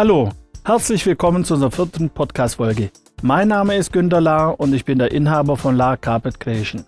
Hallo, 0.00 0.32
herzlich 0.64 1.04
willkommen 1.04 1.44
zu 1.44 1.52
unserer 1.52 1.70
vierten 1.70 2.08
Podcast-Folge. 2.08 2.90
Mein 3.20 3.48
Name 3.48 3.76
ist 3.76 3.92
Günter 3.92 4.22
Lahr 4.22 4.58
und 4.58 4.72
ich 4.72 4.86
bin 4.86 4.98
der 4.98 5.12
Inhaber 5.12 5.58
von 5.58 5.76
Lahr 5.76 5.98
Carpet 5.98 6.40
Creation. 6.40 6.86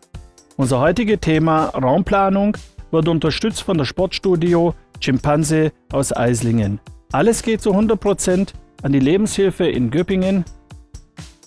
Unser 0.57 0.81
heutiges 0.81 1.21
Thema 1.21 1.67
Raumplanung 1.67 2.57
wird 2.91 3.09
unterstützt 3.09 3.65
von 3.65 3.77
der 3.77 3.85
Sportstudio 3.85 4.75
Chimpanse 4.99 5.73
aus 5.93 6.17
Eislingen. 6.17 6.81
Alles 7.13 7.43
geht 7.43 7.61
zu 7.61 7.75
100% 7.75 8.55
an 8.83 8.93
die 8.93 9.01
Lebenshilfe 9.01 9.67
in 9.67 9.91
Göppingen. 9.91 10.47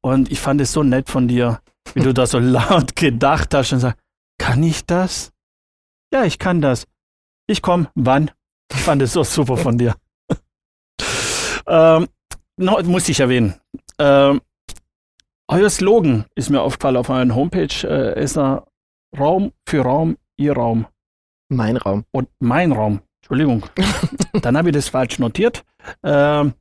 Und 0.00 0.30
ich 0.30 0.40
fand 0.40 0.60
es 0.60 0.72
so 0.72 0.82
nett 0.82 1.10
von 1.10 1.28
dir, 1.28 1.60
wie 1.94 2.00
du 2.00 2.14
da 2.14 2.26
so 2.26 2.38
laut 2.40 2.96
gedacht 2.96 3.52
hast 3.54 3.72
und 3.72 3.80
sagst, 3.80 3.98
kann 4.38 4.62
ich 4.62 4.86
das? 4.86 5.32
Ja, 6.12 6.24
ich 6.24 6.38
kann 6.38 6.60
das. 6.60 6.86
Ich 7.46 7.62
komme. 7.62 7.90
Wann? 7.94 8.30
Ich 8.72 8.80
fand 8.80 9.02
es 9.02 9.12
so 9.12 9.24
super 9.24 9.56
von 9.56 9.78
dir. 9.78 9.96
ähm, 11.66 12.08
noch, 12.56 12.82
muss 12.84 13.08
ich 13.08 13.20
erwähnen. 13.20 13.54
Ähm, 13.98 14.40
euer 15.48 15.70
Slogan 15.70 16.26
ist 16.34 16.50
mir 16.50 16.60
aufgefallen 16.60 16.96
auf 16.96 17.08
eurer 17.08 17.34
Homepage, 17.34 17.84
äh, 17.84 18.22
ist 18.22 18.36
ein 18.36 18.60
Raum 19.18 19.52
für 19.66 19.82
Raum, 19.82 20.18
ihr 20.36 20.52
Raum. 20.52 20.86
Mein 21.50 21.78
Raum. 21.78 22.04
Und 22.10 22.28
mein 22.38 22.72
Raum. 22.72 23.00
Entschuldigung. 23.30 23.66
Dann 24.42 24.56
habe 24.56 24.70
ich 24.70 24.74
das 24.74 24.88
falsch 24.88 25.18
notiert. 25.18 25.64
Ähm, 26.02 26.54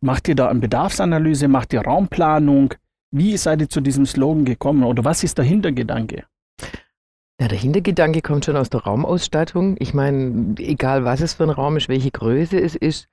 macht 0.00 0.26
ihr 0.26 0.34
da 0.34 0.48
eine 0.48 0.58
Bedarfsanalyse? 0.58 1.46
Macht 1.46 1.72
ihr 1.72 1.82
Raumplanung? 1.82 2.74
Wie 3.12 3.36
seid 3.36 3.60
ihr 3.60 3.68
zu 3.68 3.80
diesem 3.80 4.04
Slogan 4.04 4.44
gekommen? 4.44 4.82
Oder 4.82 5.04
was 5.04 5.22
ist 5.22 5.38
der 5.38 5.44
Hintergedanke? 5.44 6.24
Ja, 7.40 7.48
der 7.48 7.58
Hintergedanke 7.58 8.20
kommt 8.20 8.44
schon 8.44 8.56
aus 8.56 8.70
der 8.70 8.82
Raumausstattung. 8.82 9.76
Ich 9.78 9.94
meine, 9.94 10.56
egal 10.58 11.04
was 11.04 11.20
es 11.20 11.34
für 11.34 11.44
ein 11.44 11.50
Raum 11.50 11.76
ist, 11.76 11.88
welche 11.88 12.10
Größe 12.10 12.58
es 12.58 12.74
ist, 12.74 13.08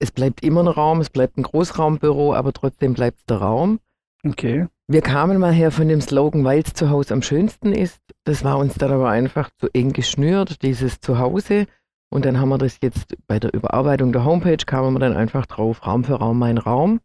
es 0.00 0.12
bleibt 0.12 0.44
immer 0.44 0.62
ein 0.62 0.68
Raum, 0.68 1.00
es 1.00 1.10
bleibt 1.10 1.38
ein 1.38 1.42
Großraumbüro, 1.42 2.34
aber 2.34 2.52
trotzdem 2.52 2.94
bleibt 2.94 3.18
es 3.18 3.24
der 3.26 3.38
Raum. 3.38 3.80
Okay. 4.24 4.68
Wir 4.90 5.02
kamen 5.02 5.38
mal 5.38 5.52
her 5.52 5.70
von 5.70 5.86
dem 5.86 6.00
Slogan, 6.00 6.44
weil 6.44 6.60
es 6.60 6.72
zu 6.72 6.88
Hause 6.88 7.12
am 7.12 7.20
schönsten 7.20 7.74
ist. 7.74 8.00
Das 8.24 8.42
war 8.42 8.56
uns 8.56 8.74
dann 8.74 8.90
aber 8.90 9.10
einfach 9.10 9.50
zu 9.58 9.68
eng 9.74 9.92
geschnürt, 9.92 10.62
dieses 10.62 11.00
Zuhause. 11.00 11.66
Und 12.10 12.24
dann 12.24 12.40
haben 12.40 12.48
wir 12.48 12.56
das 12.56 12.78
jetzt 12.80 13.14
bei 13.26 13.38
der 13.38 13.52
Überarbeitung 13.52 14.12
der 14.12 14.24
Homepage, 14.24 14.56
kamen 14.56 14.94
wir 14.94 15.00
dann 15.00 15.14
einfach 15.14 15.44
drauf, 15.44 15.86
Raum 15.86 16.04
für 16.04 16.14
Raum, 16.14 16.38
mein 16.38 16.56
Raum. 16.56 17.00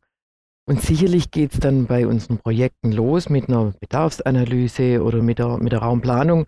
Und 0.66 0.80
sicherlich 0.80 1.30
geht 1.30 1.54
es 1.54 1.60
dann 1.60 1.88
bei 1.88 2.08
unseren 2.08 2.38
Projekten 2.38 2.94
los 2.94 3.28
mit 3.28 3.50
einer 3.50 3.74
Bedarfsanalyse 3.82 5.04
oder 5.04 5.22
mit 5.22 5.40
der, 5.40 5.58
mit 5.58 5.74
der 5.74 5.80
Raumplanung, 5.80 6.46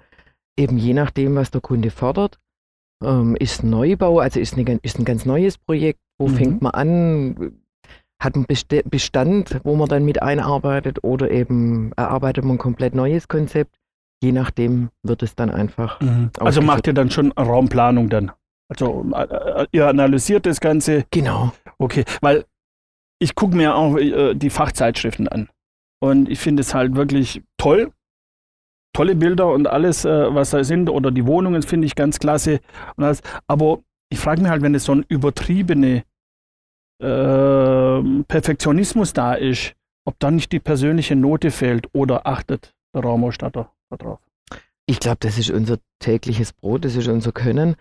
eben 0.57 0.77
je 0.77 0.93
nachdem, 0.93 1.35
was 1.35 1.51
der 1.51 1.59
Kunde 1.59 1.91
fordert. 1.91 2.39
Ähm, 3.03 3.35
ist 3.35 3.61
ein 3.61 3.71
Neubau, 3.71 4.19
also 4.19 4.39
ist, 4.39 4.57
eine, 4.57 4.79
ist 4.83 4.99
ein 4.99 5.03
ganz 5.03 5.25
neues 5.25 5.57
Projekt, 5.57 5.99
wo 6.17 6.29
mhm. 6.29 6.35
fängt 6.35 6.61
man 6.61 6.71
an, 6.71 7.59
hat 8.21 8.35
einen 8.35 8.45
Bestand, 8.45 9.59
wo 9.63 9.75
man 9.75 9.89
dann 9.89 10.05
mit 10.05 10.21
einarbeitet 10.21 11.03
oder 11.03 11.31
eben 11.31 11.91
erarbeitet 11.95 12.43
man 12.43 12.55
ein 12.55 12.59
komplett 12.59 12.95
neues 12.95 13.27
Konzept. 13.27 13.75
Je 14.23 14.31
nachdem 14.31 14.89
wird 15.03 15.21
es 15.23 15.35
dann 15.35 15.51
einfach. 15.51 15.99
Mhm. 15.99 16.31
Also 16.39 16.61
macht 16.61 16.87
ihr 16.87 16.93
dann 16.93 17.11
schon 17.11 17.31
Raumplanung 17.33 18.09
dann? 18.09 18.31
Also 18.69 19.05
äh, 19.13 19.23
äh, 19.23 19.67
ihr 19.71 19.87
analysiert 19.87 20.45
das 20.45 20.59
Ganze? 20.59 21.05
Genau. 21.11 21.51
Okay, 21.77 22.05
weil 22.21 22.45
ich 23.19 23.35
gucke 23.35 23.55
mir 23.55 23.75
auch 23.75 23.97
äh, 23.97 24.33
die 24.33 24.49
Fachzeitschriften 24.49 25.27
an. 25.27 25.49
Und 25.99 26.29
ich 26.29 26.39
finde 26.39 26.61
es 26.61 26.73
halt 26.73 26.95
wirklich 26.95 27.43
toll. 27.57 27.91
Tolle 28.93 29.15
Bilder 29.15 29.51
und 29.51 29.67
alles, 29.67 30.05
was 30.05 30.51
da 30.51 30.63
sind, 30.63 30.89
oder 30.89 31.11
die 31.11 31.25
Wohnungen 31.25 31.63
finde 31.63 31.85
ich 31.85 31.95
ganz 31.95 32.17
klasse. 32.17 32.61
Aber 33.45 33.79
ich 34.09 34.19
frage 34.19 34.41
mich 34.41 34.49
halt, 34.49 34.61
wenn 34.61 34.73
es 34.73 34.85
so 34.85 34.93
ein 34.93 35.03
übertriebene 35.09 36.03
äh, 36.99 38.23
Perfektionismus 38.27 39.13
da 39.13 39.33
ist, 39.33 39.75
ob 40.05 40.19
dann 40.19 40.35
nicht 40.35 40.51
die 40.51 40.59
persönliche 40.59 41.15
Note 41.15 41.51
fehlt 41.51 41.87
oder 41.93 42.27
achtet 42.27 42.73
der 42.93 43.03
Raumausstatter 43.03 43.71
darauf. 43.89 44.19
Ich 44.87 44.99
glaube, 44.99 45.17
das 45.21 45.37
ist 45.37 45.49
unser 45.49 45.77
tägliches 45.99 46.53
Brot, 46.53 46.85
das 46.85 46.95
ist 46.95 47.07
unser 47.07 47.31
Können. 47.31 47.75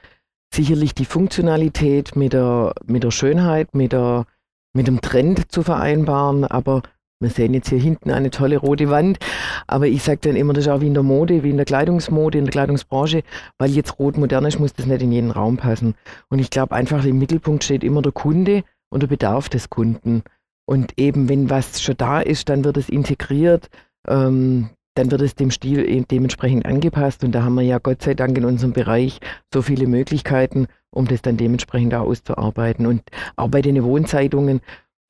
Sicherlich 0.55 0.95
die 0.95 1.05
Funktionalität 1.05 2.17
mit 2.17 2.33
der, 2.33 2.75
mit 2.87 3.03
der 3.05 3.11
Schönheit, 3.11 3.75
mit 3.75 3.93
der 3.93 4.27
mit 4.75 4.89
dem 4.89 5.01
Trend 5.01 5.51
zu 5.51 5.63
vereinbaren, 5.63 6.45
aber 6.45 6.83
wir 7.21 7.31
sehen 7.31 7.55
jetzt 7.55 7.69
hier 7.69 7.79
hinten 7.79 8.11
eine 8.11 8.31
tolle 8.31 8.59
rote 8.59 8.91
Wand, 8.91 9.19
aber 9.67 9.87
ich 9.87 10.03
sage 10.03 10.19
dann 10.23 10.37
immer, 10.37 10.53
das 10.53 10.65
ist 10.65 10.71
auch 10.71 10.81
wie 10.81 10.89
in 10.89 10.95
der 10.95 11.05
Mode, 11.05 11.43
wie 11.43 11.51
in 11.51 11.57
der 11.57 11.65
Kleidungsmode, 11.65 12.39
in 12.39 12.45
der 12.45 12.53
Kleidungsbranche, 12.53 13.23
weil 13.57 13.71
jetzt 13.71 13.99
rot 13.99 14.19
modern 14.19 14.45
ist, 14.45 14.59
muss 14.59 14.75
das 14.75 14.87
nicht 14.87 15.01
in 15.01 15.13
jeden 15.13 15.31
Raum 15.31 15.57
passen. 15.57 15.95
Und 16.29 16.41
ich 16.41 16.51
glaube 16.51 16.75
einfach, 16.75 17.05
im 17.05 17.19
Mittelpunkt 17.19 17.65
steht 17.65 17.85
immer 17.85 18.03
der 18.03 18.13
Kunde 18.13 18.65
und 18.95 19.03
der 19.03 19.09
Bedarf 19.09 19.49
des 19.49 19.69
Kunden. 19.69 20.23
Und 20.67 20.95
eben, 20.97 21.29
wenn 21.29 21.51
was 21.51 21.83
schon 21.83 21.97
da 21.97 22.21
ist, 22.21 22.49
dann 22.49 22.65
wird 22.65 22.77
es 22.77 22.89
integriert, 22.89 23.69
ähm, 24.09 24.71
dann 24.95 25.11
wird 25.11 25.21
es 25.21 25.35
dem 25.35 25.51
Stil 25.51 26.05
dementsprechend 26.05 26.65
angepasst. 26.65 27.25
Und 27.25 27.33
da 27.33 27.43
haben 27.43 27.57
wir 27.57 27.63
ja 27.63 27.79
Gott 27.79 28.03
sei 28.03 28.15
Dank 28.15 28.39
in 28.39 28.45
unserem 28.45 28.73
Bereich 28.73 29.19
so 29.53 29.63
viele 29.63 29.89
Möglichkeiten, 29.89 30.69
um 30.91 31.07
das 31.07 31.23
dann 31.23 31.37
dementsprechend 31.37 31.93
auch 31.95 32.07
auszuarbeiten. 32.07 32.87
Und 32.87 33.03
auch 33.35 33.49
bei 33.49 33.61
den 33.61 33.83
Wohnzeitungen, 33.83 34.61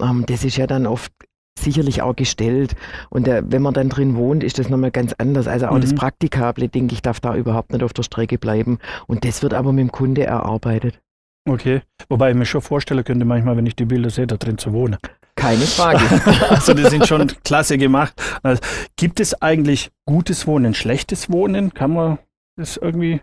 ähm, 0.03 0.25
das 0.27 0.45
ist 0.45 0.57
ja 0.57 0.67
dann 0.67 0.87
oft 0.87 1.13
sicherlich 1.57 2.01
auch 2.01 2.17
gestellt. 2.17 2.75
Und 3.11 3.29
äh, 3.29 3.43
wenn 3.47 3.61
man 3.61 3.75
dann 3.75 3.91
drin 3.91 4.17
wohnt, 4.17 4.43
ist 4.43 4.59
das 4.59 4.71
nochmal 4.71 4.93
ganz 4.93 5.13
anders. 5.19 5.47
Also 5.47 5.67
auch 5.67 5.77
mhm. 5.77 5.83
das 5.83 5.95
Praktikable, 5.95 6.69
denke 6.69 6.95
ich, 6.95 7.03
darf 7.03 7.21
da 7.21 7.37
überhaupt 7.37 7.71
nicht 7.71 7.83
auf 7.83 7.93
der 7.93 8.03
Strecke 8.03 8.39
bleiben. 8.39 8.79
Und 9.07 9.27
das 9.27 9.43
wird 9.43 9.53
aber 9.53 9.73
mit 9.73 9.83
dem 9.83 9.93
Kunde 9.93 10.25
erarbeitet. 10.25 10.99
Okay, 11.47 11.83
wobei 12.09 12.31
ich 12.31 12.37
mir 12.37 12.47
schon 12.47 12.63
vorstellen 12.63 13.05
könnte, 13.05 13.25
manchmal, 13.25 13.57
wenn 13.57 13.67
ich 13.67 13.77
die 13.77 13.85
Bilder 13.85 14.09
sehe, 14.11 14.27
da 14.27 14.37
drin 14.37 14.57
zu 14.57 14.73
wohnen. 14.73 14.97
Keine 15.37 15.63
Frage. 15.63 16.01
also 16.49 16.73
die 16.73 16.85
sind 16.85 17.07
schon 17.07 17.27
klasse 17.45 17.77
gemacht. 17.77 18.15
Also, 18.43 18.63
gibt 18.97 19.21
es 19.21 19.41
eigentlich 19.43 19.91
gutes 20.07 20.47
Wohnen, 20.47 20.75
schlechtes 20.75 21.31
Wohnen? 21.31 21.75
Kann 21.75 21.93
man 21.93 22.19
das 22.57 22.77
irgendwie 22.77 23.21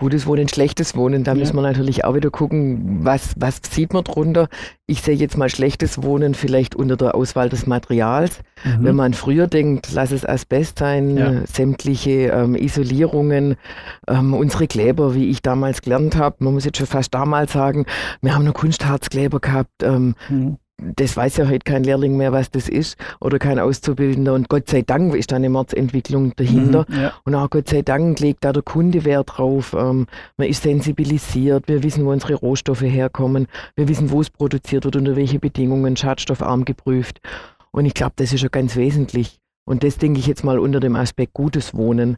Gutes 0.00 0.26
Wohnen, 0.26 0.48
schlechtes 0.48 0.96
Wohnen, 0.96 1.24
da 1.24 1.32
ja. 1.32 1.38
müssen 1.38 1.56
wir 1.56 1.62
natürlich 1.62 2.06
auch 2.06 2.14
wieder 2.14 2.30
gucken, 2.30 3.04
was, 3.04 3.34
was 3.36 3.60
sieht 3.70 3.92
man 3.92 4.02
drunter. 4.02 4.48
Ich 4.86 5.02
sehe 5.02 5.14
jetzt 5.14 5.36
mal 5.36 5.50
schlechtes 5.50 6.02
Wohnen 6.02 6.34
vielleicht 6.34 6.74
unter 6.74 6.96
der 6.96 7.14
Auswahl 7.14 7.50
des 7.50 7.66
Materials. 7.66 8.40
Mhm. 8.64 8.84
Wenn 8.84 8.96
man 8.96 9.12
früher 9.12 9.46
denkt, 9.46 9.90
lass 9.92 10.10
es 10.10 10.24
Asbest 10.26 10.78
sein, 10.78 11.18
ja. 11.18 11.46
sämtliche 11.46 12.28
ähm, 12.28 12.54
Isolierungen, 12.54 13.56
ähm, 14.08 14.32
unsere 14.32 14.66
Kleber, 14.66 15.14
wie 15.14 15.28
ich 15.28 15.42
damals 15.42 15.82
gelernt 15.82 16.16
habe, 16.16 16.36
man 16.38 16.54
muss 16.54 16.64
jetzt 16.64 16.78
schon 16.78 16.86
fast 16.86 17.12
damals 17.12 17.52
sagen, 17.52 17.84
wir 18.22 18.34
haben 18.34 18.44
nur 18.44 18.54
Kunstharzkleber 18.54 19.38
gehabt. 19.38 19.82
Ähm, 19.82 20.14
mhm 20.30 20.56
das 20.96 21.16
weiß 21.16 21.36
ja 21.38 21.48
heute 21.48 21.64
kein 21.64 21.84
Lehrling 21.84 22.16
mehr, 22.16 22.32
was 22.32 22.50
das 22.50 22.68
ist 22.68 22.96
oder 23.20 23.38
kein 23.38 23.58
Auszubildender. 23.58 24.34
Und 24.34 24.48
Gott 24.48 24.68
sei 24.68 24.82
Dank 24.82 25.14
ist 25.14 25.32
da 25.32 25.36
eine 25.36 25.48
Mordsentwicklung 25.48 26.34
dahinter. 26.36 26.86
Mhm, 26.88 27.00
ja. 27.00 27.12
Und 27.24 27.34
auch 27.34 27.50
Gott 27.50 27.68
sei 27.68 27.82
Dank 27.82 28.20
legt 28.20 28.44
da 28.44 28.52
der 28.52 28.62
Kunde 28.62 29.04
Wert 29.04 29.32
drauf. 29.36 29.74
Ähm, 29.78 30.06
man 30.36 30.48
ist 30.48 30.62
sensibilisiert, 30.62 31.68
wir 31.68 31.82
wissen, 31.82 32.04
wo 32.04 32.10
unsere 32.10 32.34
Rohstoffe 32.34 32.82
herkommen, 32.82 33.46
wir 33.76 33.88
wissen, 33.88 34.10
wo 34.10 34.20
es 34.20 34.30
produziert 34.30 34.84
wird, 34.84 34.96
unter 34.96 35.16
welche 35.16 35.38
Bedingungen, 35.38 35.96
schadstoffarm 35.96 36.64
geprüft. 36.64 37.20
Und 37.70 37.86
ich 37.86 37.94
glaube, 37.94 38.12
das 38.16 38.32
ist 38.32 38.42
ja 38.42 38.48
ganz 38.48 38.76
wesentlich. 38.76 39.38
Und 39.64 39.84
das 39.84 39.98
denke 39.98 40.18
ich 40.18 40.26
jetzt 40.26 40.42
mal 40.42 40.58
unter 40.58 40.80
dem 40.80 40.96
Aspekt 40.96 41.34
gutes 41.34 41.74
Wohnen. 41.74 42.16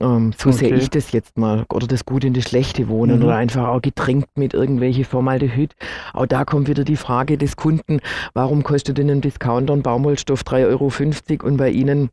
Ähm, 0.00 0.32
so 0.36 0.50
okay. 0.50 0.58
sehe 0.58 0.74
ich 0.74 0.90
das 0.90 1.12
jetzt 1.12 1.36
mal. 1.36 1.64
Oder 1.72 1.86
das 1.86 2.04
Gute 2.04 2.26
in 2.28 2.34
das 2.34 2.44
Schlechte 2.44 2.88
wohnen 2.88 3.18
mhm. 3.18 3.24
oder 3.24 3.36
einfach 3.36 3.68
auch 3.68 3.82
getränkt 3.82 4.38
mit 4.38 4.54
irgendwelche 4.54 5.04
Formaldehyd. 5.04 5.74
Auch 6.12 6.26
da 6.26 6.44
kommt 6.44 6.68
wieder 6.68 6.84
die 6.84 6.96
Frage 6.96 7.38
des 7.38 7.56
Kunden, 7.56 8.00
warum 8.34 8.62
kostet 8.62 8.98
denn 8.98 9.10
ein 9.10 9.20
Discounter 9.20 9.72
ein 9.72 9.82
Baumwollstoff 9.82 10.42
3,50 10.42 11.40
Euro 11.40 11.46
und 11.48 11.56
bei 11.56 11.70
Ihnen 11.70 12.10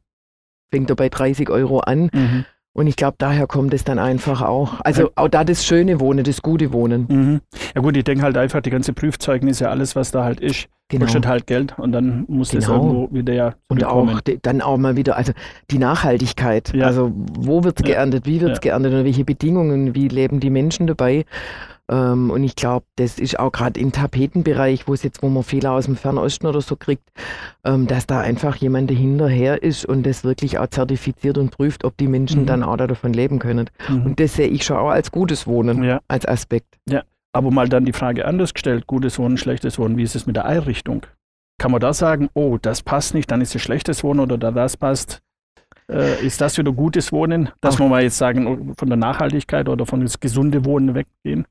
fängt 0.71 0.89
er 0.89 0.95
bei 0.95 1.09
30 1.09 1.49
Euro 1.49 1.79
an? 1.79 2.09
Mhm. 2.11 2.45
Und 2.75 2.87
ich 2.87 2.97
glaube, 2.97 3.15
daher 3.17 3.47
kommt 3.47 3.73
es 3.73 3.85
dann 3.85 3.99
einfach 3.99 4.41
auch. 4.41 4.81
Also 4.81 5.09
auch 5.15 5.29
da 5.29 5.45
das 5.45 5.65
schöne 5.65 6.01
Wohnen, 6.01 6.25
das 6.25 6.41
gute 6.41 6.73
Wohnen. 6.73 7.05
Mhm. 7.07 7.41
Ja 7.73 7.81
gut, 7.81 7.95
ich 7.95 8.03
denke 8.03 8.25
halt 8.25 8.35
einfach, 8.35 8.59
die 8.59 8.69
ganze 8.69 8.91
Prüfzeugnisse, 8.91 9.69
alles, 9.69 9.95
was 9.95 10.11
da 10.11 10.25
halt 10.25 10.41
ist, 10.41 10.67
genau. 10.89 11.05
kostet 11.05 11.25
halt 11.25 11.47
Geld 11.47 11.79
und 11.79 11.93
dann 11.93 12.25
muss 12.27 12.49
genau. 12.49 12.59
das 12.59 12.69
irgendwo 12.69 13.13
wieder 13.13 13.33
ja 13.33 13.53
Und 13.69 13.85
auch 13.85 14.19
dann 14.41 14.59
auch 14.59 14.75
mal 14.75 14.97
wieder, 14.97 15.15
also 15.15 15.31
die 15.71 15.77
Nachhaltigkeit. 15.77 16.73
Ja. 16.73 16.87
Also 16.87 17.13
wo 17.15 17.63
wird 17.63 17.79
es 17.79 17.87
ja. 17.87 17.93
geerntet, 17.95 18.25
wie 18.25 18.41
wird 18.41 18.51
es 18.51 18.57
ja. 18.57 18.61
geerntet 18.61 18.93
und 18.93 19.05
welche 19.05 19.23
Bedingungen, 19.23 19.95
wie 19.95 20.09
leben 20.09 20.41
die 20.41 20.49
Menschen 20.49 20.85
dabei. 20.85 21.23
Ähm, 21.89 22.31
und 22.31 22.43
ich 22.43 22.55
glaube, 22.55 22.85
das 22.95 23.19
ist 23.19 23.39
auch 23.39 23.51
gerade 23.51 23.79
im 23.79 23.91
Tapetenbereich, 23.91 24.87
wo 24.87 24.93
es 24.93 25.03
jetzt, 25.03 25.21
wo 25.21 25.29
man 25.29 25.43
Fehler 25.43 25.71
aus 25.71 25.85
dem 25.85 25.95
Fernosten 25.95 26.47
oder 26.47 26.61
so 26.61 26.75
kriegt, 26.75 27.07
ähm, 27.63 27.85
dass 27.87 28.07
da 28.07 28.21
einfach 28.21 28.55
jemand 28.55 28.89
dahinterher 28.89 29.61
ist 29.61 29.85
und 29.85 30.03
das 30.03 30.23
wirklich 30.23 30.57
auch 30.57 30.67
zertifiziert 30.67 31.37
und 31.37 31.51
prüft, 31.51 31.83
ob 31.83 31.95
die 31.97 32.07
Menschen 32.07 32.41
mhm. 32.41 32.45
dann 32.47 32.63
auch 32.63 32.77
davon 32.77 33.13
leben 33.13 33.39
können. 33.39 33.69
Mhm. 33.87 34.05
Und 34.05 34.19
das 34.19 34.33
sehe 34.33 34.47
ich 34.47 34.63
schon 34.63 34.77
auch 34.77 34.89
als 34.89 35.11
gutes 35.11 35.45
Wohnen, 35.45 35.83
ja. 35.83 36.01
als 36.07 36.27
Aspekt. 36.27 36.79
Ja, 36.89 37.03
aber 37.33 37.51
mal 37.51 37.69
dann 37.69 37.85
die 37.85 37.93
Frage 37.93 38.25
anders 38.25 38.53
gestellt, 38.53 38.87
gutes 38.87 39.19
Wohnen, 39.19 39.37
schlechtes 39.37 39.77
Wohnen, 39.77 39.97
wie 39.97 40.03
ist 40.03 40.15
es 40.15 40.25
mit 40.25 40.35
der 40.35 40.45
Einrichtung? 40.45 41.05
Kann 41.59 41.71
man 41.71 41.79
da 41.79 41.93
sagen, 41.93 42.29
oh, 42.33 42.57
das 42.61 42.81
passt 42.81 43.13
nicht, 43.13 43.29
dann 43.29 43.41
ist 43.41 43.55
es 43.55 43.61
schlechtes 43.61 44.03
Wohnen 44.03 44.19
oder 44.19 44.37
da 44.37 44.51
das 44.51 44.75
passt? 44.75 45.21
Äh, 45.87 46.25
ist 46.25 46.41
das 46.41 46.57
wieder 46.57 46.71
gutes 46.71 47.11
Wohnen? 47.11 47.49
Dass 47.61 47.79
wir 47.79 47.87
mal 47.87 48.01
jetzt 48.01 48.17
sagen, 48.17 48.73
von 48.75 48.89
der 48.89 48.97
Nachhaltigkeit 48.97 49.69
oder 49.69 49.85
von 49.85 50.01
das 50.01 50.19
gesunde 50.19 50.65
Wohnen 50.65 50.95
weggehen? 50.95 51.45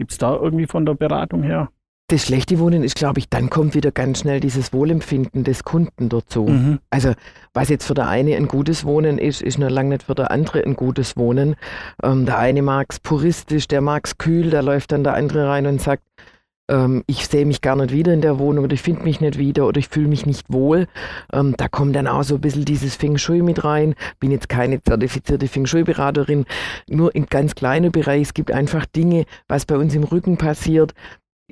Gibt 0.00 0.12
es 0.12 0.16
da 0.16 0.34
irgendwie 0.34 0.66
von 0.66 0.86
der 0.86 0.94
Beratung 0.94 1.42
her? 1.42 1.68
Das 2.06 2.22
schlechte 2.22 2.58
Wohnen 2.58 2.82
ist, 2.82 2.96
glaube 2.96 3.18
ich, 3.18 3.28
dann 3.28 3.50
kommt 3.50 3.74
wieder 3.74 3.92
ganz 3.92 4.20
schnell 4.20 4.40
dieses 4.40 4.72
Wohlempfinden 4.72 5.44
des 5.44 5.62
Kunden 5.62 6.08
dazu. 6.08 6.46
Mhm. 6.46 6.78
Also 6.88 7.12
was 7.52 7.68
jetzt 7.68 7.84
für 7.84 7.92
der 7.92 8.08
eine 8.08 8.34
ein 8.34 8.48
gutes 8.48 8.86
Wohnen 8.86 9.18
ist, 9.18 9.42
ist 9.42 9.58
noch 9.58 9.68
lange 9.68 9.90
nicht 9.90 10.04
für 10.04 10.14
der 10.14 10.30
andere 10.30 10.64
ein 10.64 10.74
gutes 10.74 11.18
Wohnen. 11.18 11.54
Ähm, 12.02 12.24
der 12.24 12.38
eine 12.38 12.62
mag 12.62 12.86
es 12.88 12.98
puristisch, 12.98 13.68
der 13.68 13.82
mag 13.82 14.06
es 14.06 14.16
kühl, 14.16 14.48
da 14.48 14.60
läuft 14.60 14.92
dann 14.92 15.04
der 15.04 15.16
andere 15.16 15.46
rein 15.48 15.66
und 15.66 15.82
sagt, 15.82 16.02
ähm, 16.70 17.02
ich 17.06 17.26
sehe 17.26 17.44
mich 17.44 17.60
gar 17.60 17.76
nicht 17.76 17.92
wieder 17.92 18.14
in 18.14 18.22
der 18.22 18.38
Wohnung 18.38 18.64
oder 18.64 18.74
ich 18.74 18.82
finde 18.82 19.02
mich 19.02 19.20
nicht 19.20 19.36
wieder 19.36 19.66
oder 19.66 19.78
ich 19.78 19.88
fühle 19.88 20.08
mich 20.08 20.24
nicht 20.24 20.46
wohl. 20.48 20.86
Ähm, 21.32 21.54
da 21.56 21.68
kommt 21.68 21.96
dann 21.96 22.06
auch 22.06 22.22
so 22.22 22.36
ein 22.36 22.40
bisschen 22.40 22.64
dieses 22.64 22.96
Feng 22.96 23.18
Shui 23.18 23.42
mit 23.42 23.64
rein. 23.64 23.94
Bin 24.20 24.30
jetzt 24.30 24.48
keine 24.48 24.82
zertifizierte 24.82 25.48
Feng 25.48 25.66
Shui-Beraterin, 25.66 26.46
nur 26.88 27.14
in 27.14 27.26
ganz 27.26 27.54
kleinen 27.54 27.92
Bereich. 27.92 28.22
Es 28.22 28.34
gibt 28.34 28.52
einfach 28.52 28.86
Dinge, 28.86 29.24
was 29.48 29.66
bei 29.66 29.76
uns 29.76 29.94
im 29.94 30.04
Rücken 30.04 30.38
passiert, 30.38 30.94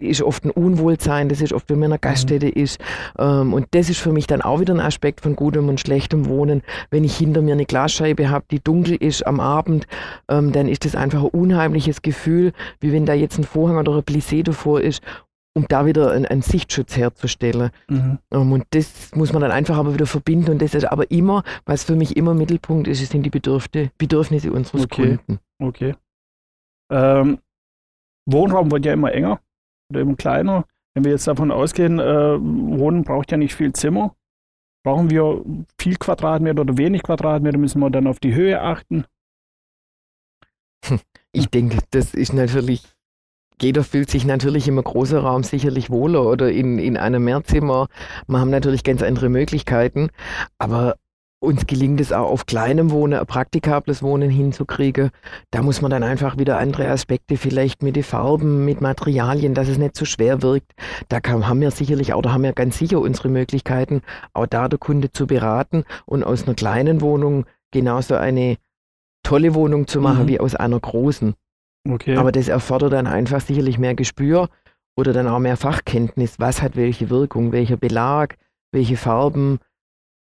ist 0.02 0.22
oft 0.22 0.44
ein 0.44 0.50
Unwohlsein, 0.50 1.28
das 1.28 1.40
ist 1.40 1.52
oft, 1.52 1.68
wenn 1.70 1.78
man 1.78 1.86
in 1.86 1.92
einer 1.92 1.98
Gaststätte 1.98 2.46
mhm. 2.46 2.62
ist. 2.62 2.80
Ähm, 3.18 3.52
und 3.52 3.66
das 3.72 3.90
ist 3.90 4.00
für 4.00 4.12
mich 4.12 4.26
dann 4.26 4.42
auch 4.42 4.60
wieder 4.60 4.74
ein 4.74 4.80
Aspekt 4.80 5.20
von 5.20 5.36
gutem 5.36 5.68
und 5.68 5.80
schlechtem 5.80 6.26
Wohnen. 6.26 6.62
Wenn 6.90 7.04
ich 7.04 7.16
hinter 7.16 7.42
mir 7.42 7.52
eine 7.52 7.66
Glasscheibe 7.66 8.30
habe, 8.30 8.44
die 8.50 8.60
dunkel 8.60 8.96
ist 8.96 9.26
am 9.26 9.40
Abend, 9.40 9.86
ähm, 10.28 10.52
dann 10.52 10.68
ist 10.68 10.84
das 10.84 10.94
einfach 10.94 11.22
ein 11.22 11.30
unheimliches 11.30 12.02
Gefühl, 12.02 12.52
wie 12.80 12.92
wenn 12.92 13.06
da 13.06 13.14
jetzt 13.14 13.38
ein 13.38 13.44
Vorhang 13.44 13.78
oder 13.78 13.96
ein 13.96 14.02
Plissé 14.02 14.42
davor 14.42 14.80
ist 14.80 15.02
um 15.58 15.66
da 15.68 15.86
wieder 15.86 16.12
einen, 16.12 16.24
einen 16.24 16.42
Sichtschutz 16.42 16.96
herzustellen. 16.96 17.70
Mhm. 17.88 18.18
Um, 18.30 18.40
ähm, 18.40 18.52
und 18.52 18.64
das 18.70 19.10
muss 19.14 19.32
man 19.32 19.42
dann 19.42 19.50
einfach 19.50 19.76
aber 19.76 19.92
wieder 19.92 20.06
verbinden. 20.06 20.52
Und 20.52 20.62
das 20.62 20.74
ist 20.74 20.84
aber 20.84 21.10
immer, 21.10 21.42
was 21.66 21.82
für 21.82 21.96
mich 21.96 22.16
immer 22.16 22.32
Mittelpunkt 22.32 22.86
ist, 22.86 23.04
sind 23.04 23.24
die 23.24 23.30
Bedürfnisse, 23.30 23.90
Bedürfnisse 23.98 24.52
unseres 24.52 24.84
okay. 24.84 25.18
Kunden. 25.18 25.40
Okay. 25.60 25.94
Ähm, 26.90 27.38
Wohnraum 28.26 28.70
wird 28.70 28.84
ja 28.84 28.92
immer 28.92 29.12
enger 29.12 29.40
oder 29.90 30.00
eben 30.00 30.16
kleiner. 30.16 30.64
Wenn 30.94 31.04
wir 31.04 31.12
jetzt 31.12 31.26
davon 31.26 31.50
ausgehen, 31.50 31.98
äh, 31.98 32.38
Wohnen 32.40 33.04
braucht 33.04 33.30
ja 33.30 33.36
nicht 33.36 33.54
viel 33.54 33.72
Zimmer. 33.72 34.14
Brauchen 34.84 35.10
wir 35.10 35.44
viel 35.78 35.96
Quadratmeter 35.96 36.62
oder 36.62 36.78
wenig 36.78 37.02
Quadratmeter, 37.02 37.58
müssen 37.58 37.80
wir 37.80 37.90
dann 37.90 38.06
auf 38.06 38.20
die 38.20 38.34
Höhe 38.34 38.60
achten? 38.60 39.04
Ich 41.30 41.50
denke, 41.50 41.78
das 41.90 42.14
ist 42.14 42.32
natürlich, 42.32 42.82
jeder 43.60 43.84
fühlt 43.84 44.08
sich 44.08 44.24
natürlich 44.24 44.66
im 44.66 44.82
großen 44.82 45.18
Raum 45.18 45.44
sicherlich 45.44 45.90
wohler 45.90 46.24
oder 46.24 46.50
in, 46.50 46.78
in 46.78 46.96
einem 46.96 47.22
Mehrzimmer. 47.22 47.88
Wir 48.26 48.40
haben 48.40 48.48
natürlich 48.48 48.82
ganz 48.82 49.02
andere 49.02 49.28
Möglichkeiten, 49.28 50.08
aber 50.56 50.96
uns 51.40 51.66
gelingt 51.66 52.00
es 52.00 52.12
auch 52.12 52.28
auf 52.28 52.46
kleinem 52.46 52.90
Wohnen, 52.90 53.18
ein 53.18 53.26
praktikables 53.26 54.02
Wohnen 54.02 54.28
hinzukriegen. 54.28 55.10
Da 55.50 55.62
muss 55.62 55.80
man 55.80 55.90
dann 55.90 56.02
einfach 56.02 56.36
wieder 56.36 56.58
andere 56.58 56.88
Aspekte, 56.88 57.36
vielleicht 57.36 57.82
mit 57.82 57.96
den 57.96 58.02
Farben, 58.02 58.64
mit 58.64 58.80
Materialien, 58.80 59.54
dass 59.54 59.68
es 59.68 59.78
nicht 59.78 59.96
so 59.96 60.04
schwer 60.04 60.42
wirkt. 60.42 60.72
Da 61.08 61.20
kann, 61.20 61.46
haben 61.46 61.60
wir 61.60 61.70
sicherlich 61.70 62.12
auch, 62.12 62.22
da 62.22 62.32
haben 62.32 62.42
wir 62.42 62.52
ganz 62.52 62.78
sicher 62.78 63.00
unsere 63.00 63.28
Möglichkeiten, 63.28 64.02
auch 64.32 64.46
da 64.46 64.68
der 64.68 64.78
Kunde 64.78 65.12
zu 65.12 65.26
beraten 65.26 65.84
und 66.06 66.24
aus 66.24 66.44
einer 66.44 66.54
kleinen 66.54 67.00
Wohnung 67.00 67.46
genauso 67.70 68.16
eine 68.16 68.56
tolle 69.22 69.54
Wohnung 69.54 69.86
zu 69.86 70.00
machen 70.00 70.24
mhm. 70.24 70.28
wie 70.28 70.40
aus 70.40 70.56
einer 70.56 70.80
großen. 70.80 71.34
Okay. 71.88 72.16
Aber 72.16 72.32
das 72.32 72.48
erfordert 72.48 72.92
dann 72.92 73.06
einfach 73.06 73.40
sicherlich 73.40 73.78
mehr 73.78 73.94
Gespür 73.94 74.48
oder 74.96 75.12
dann 75.12 75.28
auch 75.28 75.38
mehr 75.38 75.56
Fachkenntnis. 75.56 76.40
Was 76.40 76.62
hat 76.62 76.74
welche 76.74 77.10
Wirkung, 77.10 77.52
welcher 77.52 77.76
Belag, 77.76 78.36
welche 78.72 78.96
Farben, 78.96 79.60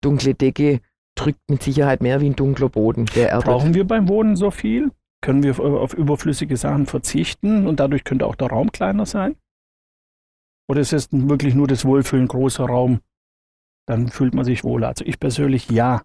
dunkle 0.00 0.34
Decke 0.34 0.80
drückt 1.14 1.40
mit 1.48 1.62
Sicherheit 1.62 2.02
mehr 2.02 2.20
wie 2.20 2.26
ein 2.26 2.36
dunkler 2.36 2.68
Boden. 2.68 3.06
Brauchen 3.44 3.74
wir 3.74 3.86
beim 3.86 4.08
Wohnen 4.08 4.36
so 4.36 4.50
viel? 4.50 4.90
Können 5.22 5.42
wir 5.42 5.58
auf 5.58 5.94
überflüssige 5.94 6.56
Sachen 6.56 6.86
verzichten 6.86 7.66
und 7.66 7.80
dadurch 7.80 8.04
könnte 8.04 8.26
auch 8.26 8.34
der 8.34 8.48
Raum 8.48 8.72
kleiner 8.72 9.06
sein? 9.06 9.36
Oder 10.68 10.80
ist 10.80 10.92
es 10.92 11.08
wirklich 11.12 11.54
nur 11.54 11.66
das 11.66 11.84
Wohlfühlen 11.84 12.28
großer 12.28 12.64
Raum? 12.64 13.00
Dann 13.86 14.08
fühlt 14.08 14.34
man 14.34 14.44
sich 14.44 14.64
wohler. 14.64 14.88
Also 14.88 15.04
ich 15.04 15.20
persönlich 15.20 15.70
ja. 15.70 16.02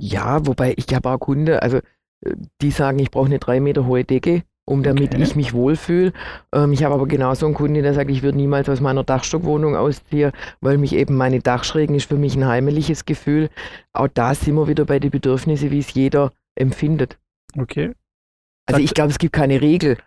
Ja, 0.00 0.46
wobei 0.46 0.74
ich 0.76 0.92
habe 0.94 1.10
auch 1.10 1.18
Kunden, 1.18 1.58
also 1.58 1.78
äh, 2.24 2.36
die 2.60 2.70
sagen, 2.70 2.98
ich 2.98 3.10
brauche 3.10 3.26
eine 3.26 3.38
drei 3.38 3.60
Meter 3.60 3.86
hohe 3.86 4.04
Decke 4.04 4.44
um 4.66 4.82
damit 4.82 5.14
okay. 5.14 5.22
ich 5.22 5.36
mich 5.36 5.52
wohlfühle. 5.52 6.12
Ähm, 6.52 6.72
ich 6.72 6.84
habe 6.84 6.94
aber 6.94 7.06
genauso 7.06 7.46
einen 7.46 7.54
Kunden, 7.54 7.82
der 7.82 7.94
sagt, 7.94 8.10
ich 8.10 8.22
würde 8.22 8.38
niemals 8.38 8.68
aus 8.68 8.80
meiner 8.80 9.04
Dachstockwohnung 9.04 9.76
ausziehen, 9.76 10.32
weil 10.60 10.78
mich 10.78 10.94
eben 10.94 11.16
meine 11.16 11.40
Dachschrägen 11.40 11.94
ist 11.94 12.08
für 12.08 12.16
mich 12.16 12.36
ein 12.36 12.46
heimliches 12.46 13.04
Gefühl. 13.04 13.50
Auch 13.92 14.08
da 14.08 14.34
sind 14.34 14.54
wir 14.54 14.66
wieder 14.66 14.84
bei 14.84 14.98
den 14.98 15.10
Bedürfnissen, 15.10 15.70
wie 15.70 15.80
es 15.80 15.92
jeder 15.92 16.32
empfindet. 16.54 17.18
Okay. 17.58 17.92
Also 18.66 18.78
Sagt 18.78 18.84
ich 18.84 18.94
glaube, 18.94 19.10
es 19.10 19.18
gibt 19.18 19.34
keine 19.34 19.60
Regel, 19.60 19.98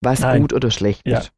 was 0.00 0.20
Nein. 0.20 0.42
gut 0.42 0.52
oder 0.52 0.70
schlecht 0.70 1.06
ja. 1.06 1.18
ist. 1.18 1.32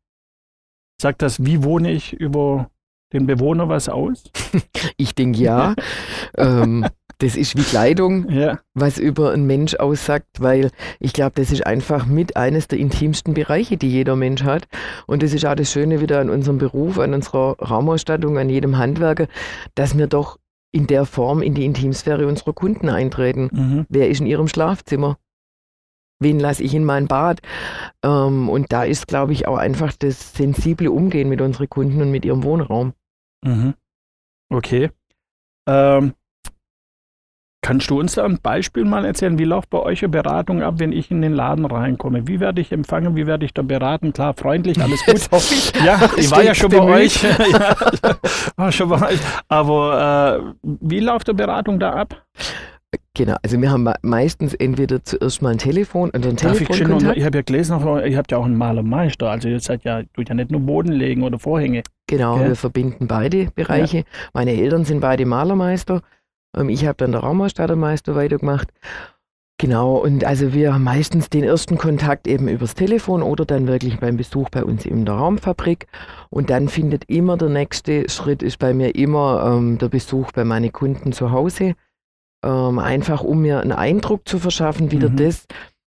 Sagt 1.00 1.22
das, 1.22 1.44
wie 1.44 1.62
wohne 1.64 1.90
ich 1.90 2.14
über 2.14 2.70
den 3.12 3.26
Bewohner 3.26 3.68
was 3.68 3.88
aus? 3.88 4.24
ich 4.96 5.14
denke 5.14 5.40
ja. 5.40 5.74
ähm, 6.38 6.86
das 7.18 7.36
ist 7.36 7.56
wie 7.56 7.62
Kleidung, 7.62 8.28
ja. 8.30 8.58
was 8.74 8.98
über 8.98 9.32
einen 9.32 9.46
Mensch 9.46 9.74
aussagt, 9.76 10.40
weil 10.40 10.70
ich 11.00 11.12
glaube, 11.12 11.32
das 11.36 11.50
ist 11.52 11.66
einfach 11.66 12.06
mit 12.06 12.36
eines 12.36 12.68
der 12.68 12.78
intimsten 12.78 13.34
Bereiche, 13.34 13.76
die 13.76 13.90
jeder 13.90 14.16
Mensch 14.16 14.42
hat. 14.42 14.66
Und 15.06 15.22
das 15.22 15.32
ist 15.32 15.44
auch 15.46 15.54
das 15.54 15.70
Schöne 15.70 16.00
wieder 16.00 16.20
an 16.20 16.30
unserem 16.30 16.58
Beruf, 16.58 16.98
an 16.98 17.14
unserer 17.14 17.58
Raumausstattung, 17.58 18.38
an 18.38 18.48
jedem 18.48 18.76
Handwerker, 18.78 19.28
dass 19.74 19.96
wir 19.96 20.06
doch 20.06 20.38
in 20.72 20.86
der 20.88 21.04
Form 21.06 21.40
in 21.40 21.54
die 21.54 21.64
Intimsphäre 21.64 22.26
unserer 22.26 22.52
Kunden 22.52 22.88
eintreten. 22.88 23.48
Mhm. 23.52 23.86
Wer 23.88 24.08
ist 24.08 24.20
in 24.20 24.26
ihrem 24.26 24.48
Schlafzimmer? 24.48 25.18
Wen 26.20 26.40
lasse 26.40 26.62
ich 26.62 26.74
in 26.74 26.84
mein 26.84 27.06
Bad? 27.06 27.42
Ähm, 28.02 28.48
und 28.48 28.72
da 28.72 28.84
ist, 28.84 29.06
glaube 29.06 29.32
ich, 29.32 29.46
auch 29.46 29.56
einfach 29.56 29.92
das 29.96 30.34
sensible 30.34 30.90
Umgehen 30.90 31.28
mit 31.28 31.40
unseren 31.40 31.68
Kunden 31.68 32.02
und 32.02 32.10
mit 32.10 32.24
ihrem 32.24 32.42
Wohnraum. 32.42 32.92
Mhm. 33.44 33.74
Okay. 34.48 34.90
Ähm, 35.68 36.14
Kannst 37.64 37.88
du 37.88 37.98
uns 37.98 38.16
da 38.16 38.26
ein 38.26 38.40
Beispiel 38.42 38.84
mal 38.84 39.06
erzählen? 39.06 39.38
Wie 39.38 39.44
läuft 39.44 39.70
bei 39.70 39.78
euch 39.78 40.02
eine 40.02 40.10
Beratung 40.10 40.62
ab, 40.62 40.74
wenn 40.76 40.92
ich 40.92 41.10
in 41.10 41.22
den 41.22 41.32
Laden 41.32 41.64
reinkomme? 41.64 42.28
Wie 42.28 42.38
werde 42.38 42.60
ich 42.60 42.72
empfangen? 42.72 43.16
Wie 43.16 43.26
werde 43.26 43.46
ich 43.46 43.54
da 43.54 43.62
beraten? 43.62 44.12
Klar, 44.12 44.34
freundlich, 44.34 44.78
alles 44.82 45.02
gut. 45.06 45.16
ich. 45.50 45.72
Ja, 45.82 45.98
ich 46.14 46.30
war 46.30 46.42
ja 46.42 46.54
schon 46.54 46.68
bei 46.68 46.82
euch. 46.82 47.22
ja, 47.22 47.74
war 48.56 48.70
schon 48.70 48.90
bei 48.90 49.12
euch. 49.12 49.20
Aber 49.48 50.54
äh, 50.62 50.68
wie 50.82 51.00
läuft 51.00 51.28
die 51.28 51.32
Beratung 51.32 51.80
da 51.80 51.94
ab? 51.94 52.22
Genau, 53.14 53.36
also 53.42 53.58
wir 53.58 53.70
haben 53.70 53.88
meistens 54.02 54.52
entweder 54.52 55.02
zuerst 55.02 55.40
mal 55.40 55.52
ein 55.52 55.58
Telefon 55.58 56.10
und 56.10 56.26
ein 56.26 56.36
Telefon. 56.36 56.66
Ich, 56.68 57.16
ich 57.16 57.24
habe 57.24 57.38
ja 57.38 57.42
gelesen, 57.42 57.80
ihr 58.04 58.18
habt 58.18 58.30
ja 58.30 58.36
auch 58.36 58.44
einen 58.44 58.58
Malermeister, 58.58 59.30
also 59.30 59.48
ihr 59.48 59.58
seid 59.60 59.84
ja, 59.84 60.02
tut 60.12 60.28
ja 60.28 60.34
nicht 60.34 60.50
nur 60.50 60.60
Boden 60.60 60.92
legen 60.92 61.22
oder 61.22 61.38
Vorhänge. 61.38 61.82
Genau, 62.08 62.36
Gell? 62.36 62.48
wir 62.48 62.56
verbinden 62.56 63.06
beide 63.06 63.46
Bereiche. 63.54 63.98
Ja. 63.98 64.04
Meine 64.34 64.52
Eltern 64.52 64.84
sind 64.84 65.00
beide 65.00 65.24
Malermeister. 65.24 66.02
Ähm, 66.56 66.68
ich 66.68 66.86
habe 66.86 66.96
dann 66.96 67.12
der 67.12 67.22
Raumausstattermeister 67.22 68.14
weitergemacht. 68.14 68.68
Genau, 69.58 69.96
und 69.96 70.24
also 70.24 70.52
wir 70.52 70.74
haben 70.74 70.82
meistens 70.82 71.30
den 71.30 71.44
ersten 71.44 71.78
Kontakt 71.78 72.26
eben 72.26 72.48
übers 72.48 72.74
Telefon 72.74 73.22
oder 73.22 73.44
dann 73.44 73.68
wirklich 73.68 74.00
beim 74.00 74.16
Besuch 74.16 74.50
bei 74.50 74.64
uns 74.64 74.84
in 74.84 75.04
der 75.06 75.14
Raumfabrik. 75.14 75.86
Und 76.28 76.50
dann 76.50 76.68
findet 76.68 77.04
immer 77.08 77.36
der 77.36 77.50
nächste 77.50 78.08
Schritt, 78.10 78.42
ist 78.42 78.58
bei 78.58 78.74
mir 78.74 78.96
immer 78.96 79.44
ähm, 79.46 79.78
der 79.78 79.88
Besuch 79.88 80.32
bei 80.32 80.44
meinen 80.44 80.72
Kunden 80.72 81.12
zu 81.12 81.30
Hause. 81.30 81.74
Ähm, 82.44 82.78
einfach 82.80 83.22
um 83.22 83.42
mir 83.42 83.60
einen 83.60 83.72
Eindruck 83.72 84.28
zu 84.28 84.40
verschaffen, 84.40 84.90
wieder 84.90 85.08
mhm. 85.08 85.16
das, 85.16 85.46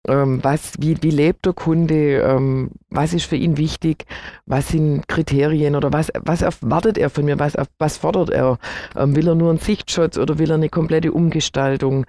ähm, 0.08 0.42
was, 0.42 0.75
wie, 0.78 0.96
wie 1.02 1.10
lebt 1.10 1.46
der 1.46 1.52
Kunde, 1.52 2.20
ähm, 2.20 2.70
was 2.90 3.12
ist 3.12 3.26
für 3.26 3.36
ihn 3.36 3.56
wichtig, 3.56 4.04
was 4.46 4.68
sind 4.68 5.08
Kriterien 5.08 5.75
oder 5.75 5.92
was, 5.92 6.10
was 6.20 6.42
erwartet 6.42 6.98
er 6.98 7.10
von 7.10 7.25
mir, 7.25 7.38
was, 7.38 7.54
was 7.78 7.96
fordert 7.96 8.30
er? 8.30 8.58
Ähm, 8.96 9.16
will 9.16 9.28
er 9.28 9.34
nur 9.34 9.50
einen 9.50 9.58
Sichtschutz 9.58 10.18
oder 10.18 10.38
will 10.38 10.50
er 10.50 10.56
eine 10.56 10.68
komplette 10.68 11.12
Umgestaltung? 11.12 12.06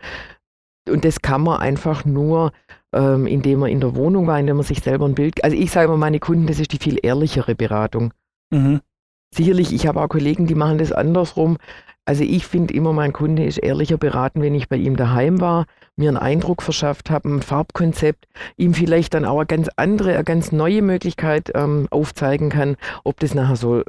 und 0.89 1.05
das 1.05 1.21
kann 1.21 1.41
man 1.41 1.59
einfach 1.59 2.05
nur, 2.05 2.51
ähm, 2.93 3.27
indem 3.27 3.59
man 3.59 3.69
in 3.69 3.79
der 3.79 3.95
Wohnung 3.95 4.27
war, 4.27 4.39
indem 4.39 4.57
man 4.57 4.65
sich 4.65 4.81
selber 4.81 5.05
ein 5.05 5.15
Bild. 5.15 5.43
Also 5.43 5.55
ich 5.55 5.71
sage 5.71 5.87
immer 5.87 5.97
meine 5.97 6.19
Kunden, 6.19 6.47
das 6.47 6.59
ist 6.59 6.71
die 6.71 6.77
viel 6.77 6.99
ehrlichere 7.01 7.55
Beratung. 7.55 8.13
Mhm. 8.51 8.81
Sicherlich, 9.33 9.73
ich 9.73 9.87
habe 9.87 10.01
auch 10.01 10.07
Kollegen, 10.07 10.47
die 10.47 10.55
machen 10.55 10.77
das 10.77 10.91
andersrum. 10.91 11.57
Also 12.05 12.23
ich 12.23 12.47
finde 12.47 12.73
immer, 12.73 12.93
mein 12.93 13.11
Kunde 13.11 13.45
ist 13.45 13.57
ehrlicher 13.57 13.97
beraten, 13.97 14.41
wenn 14.41 14.55
ich 14.55 14.69
bei 14.69 14.77
ihm 14.77 14.95
daheim 14.95 15.41
war, 15.41 15.65
mir 15.97 16.09
einen 16.09 16.17
Eindruck 16.17 16.61
verschafft 16.61 17.09
habe, 17.09 17.29
ein 17.29 17.41
Farbkonzept, 17.41 18.27
ihm 18.55 18.73
vielleicht 18.73 19.13
dann 19.13 19.25
auch 19.25 19.39
eine 19.39 19.47
ganz 19.47 19.69
andere, 19.75 20.13
eine 20.13 20.23
ganz 20.23 20.51
neue 20.51 20.81
Möglichkeit 20.81 21.51
ähm, 21.55 21.87
aufzeigen 21.91 22.49
kann. 22.49 22.77
Ob 23.03 23.19
das 23.19 23.33
nachher 23.33 23.55
so 23.55 23.83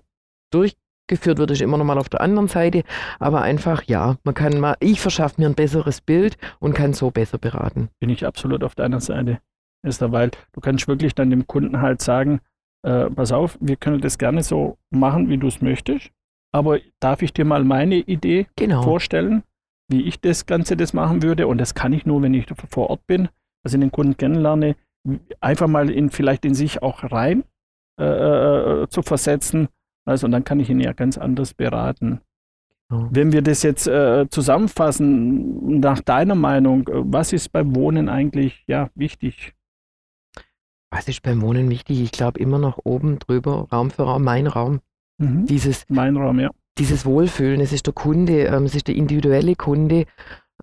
durchgeführt 0.50 1.38
wird, 1.38 1.50
ist 1.50 1.60
immer 1.60 1.78
noch 1.78 1.84
mal 1.84 1.98
auf 1.98 2.08
der 2.08 2.20
anderen 2.20 2.48
Seite. 2.48 2.82
Aber 3.18 3.42
einfach, 3.42 3.82
ja, 3.84 4.16
man 4.24 4.34
kann 4.34 4.58
mal, 4.58 4.76
ich 4.80 5.00
verschaffe 5.00 5.40
mir 5.40 5.48
ein 5.48 5.54
besseres 5.54 6.00
Bild 6.00 6.38
und 6.58 6.74
kann 6.74 6.94
so 6.94 7.10
besser 7.10 7.38
beraten. 7.38 7.90
Bin 8.00 8.10
ich 8.10 8.26
absolut 8.26 8.64
auf 8.64 8.74
deiner 8.74 9.00
Seite, 9.00 9.40
Esther, 9.82 10.10
weil 10.10 10.30
du 10.52 10.60
kannst 10.60 10.88
wirklich 10.88 11.14
dann 11.14 11.30
dem 11.30 11.46
Kunden 11.46 11.80
halt 11.80 12.00
sagen, 12.00 12.40
äh, 12.82 13.10
pass 13.10 13.32
auf, 13.32 13.58
wir 13.60 13.76
können 13.76 14.00
das 14.00 14.18
gerne 14.18 14.42
so 14.42 14.78
machen, 14.90 15.28
wie 15.28 15.36
du 15.36 15.48
es 15.48 15.60
möchtest. 15.60 16.10
Aber 16.52 16.78
darf 17.00 17.22
ich 17.22 17.32
dir 17.32 17.44
mal 17.44 17.64
meine 17.64 17.96
Idee 17.96 18.46
genau. 18.56 18.82
vorstellen, 18.82 19.42
wie 19.88 20.02
ich 20.02 20.20
das 20.20 20.46
Ganze 20.46 20.76
das 20.76 20.92
machen 20.92 21.22
würde? 21.22 21.46
Und 21.46 21.58
das 21.58 21.74
kann 21.74 21.92
ich 21.92 22.06
nur, 22.06 22.22
wenn 22.22 22.34
ich 22.34 22.46
vor 22.70 22.90
Ort 22.90 23.06
bin, 23.06 23.28
also 23.62 23.78
den 23.78 23.90
Kunden 23.90 24.16
kennenlerne, 24.16 24.76
einfach 25.40 25.68
mal 25.68 25.90
in 25.90 26.10
vielleicht 26.10 26.44
in 26.44 26.54
sich 26.54 26.82
auch 26.82 27.10
rein 27.10 27.44
äh, 27.98 28.04
äh, 28.82 28.88
zu 28.88 29.02
versetzen. 29.02 29.68
Also, 30.04 30.26
und 30.26 30.32
dann 30.32 30.44
kann 30.44 30.60
ich 30.60 30.70
ihn 30.70 30.80
ja 30.80 30.92
ganz 30.92 31.18
anders 31.18 31.54
beraten. 31.54 32.20
Genau. 32.88 33.08
Wenn 33.10 33.32
wir 33.32 33.42
das 33.42 33.62
jetzt 33.62 33.86
äh, 33.86 34.26
zusammenfassen, 34.30 35.80
nach 35.80 36.00
deiner 36.00 36.34
Meinung, 36.34 36.88
was 36.90 37.32
ist 37.32 37.50
beim 37.50 37.74
Wohnen 37.74 38.08
eigentlich 38.08 38.64
ja, 38.66 38.88
wichtig? 38.94 39.54
Was 40.90 41.06
ist 41.08 41.22
beim 41.22 41.42
Wohnen 41.42 41.68
wichtig? 41.68 42.00
Ich 42.00 42.12
glaube 42.12 42.40
immer 42.40 42.58
noch 42.58 42.78
oben 42.84 43.18
drüber, 43.18 43.66
Raum 43.70 43.90
für 43.90 44.04
Raum, 44.04 44.24
mein 44.24 44.46
Raum. 44.46 44.80
Mhm. 45.18 45.44
Dieses, 45.44 45.84
mein 45.88 46.16
Raum, 46.16 46.40
ja. 46.40 46.50
Dieses 46.78 47.04
Wohlfühlen, 47.04 47.60
es 47.60 47.72
ist 47.72 47.86
der 47.86 47.94
Kunde, 47.94 48.44
ähm, 48.44 48.64
es 48.64 48.74
ist 48.74 48.88
der 48.88 48.94
individuelle 48.94 49.56
Kunde. 49.56 50.04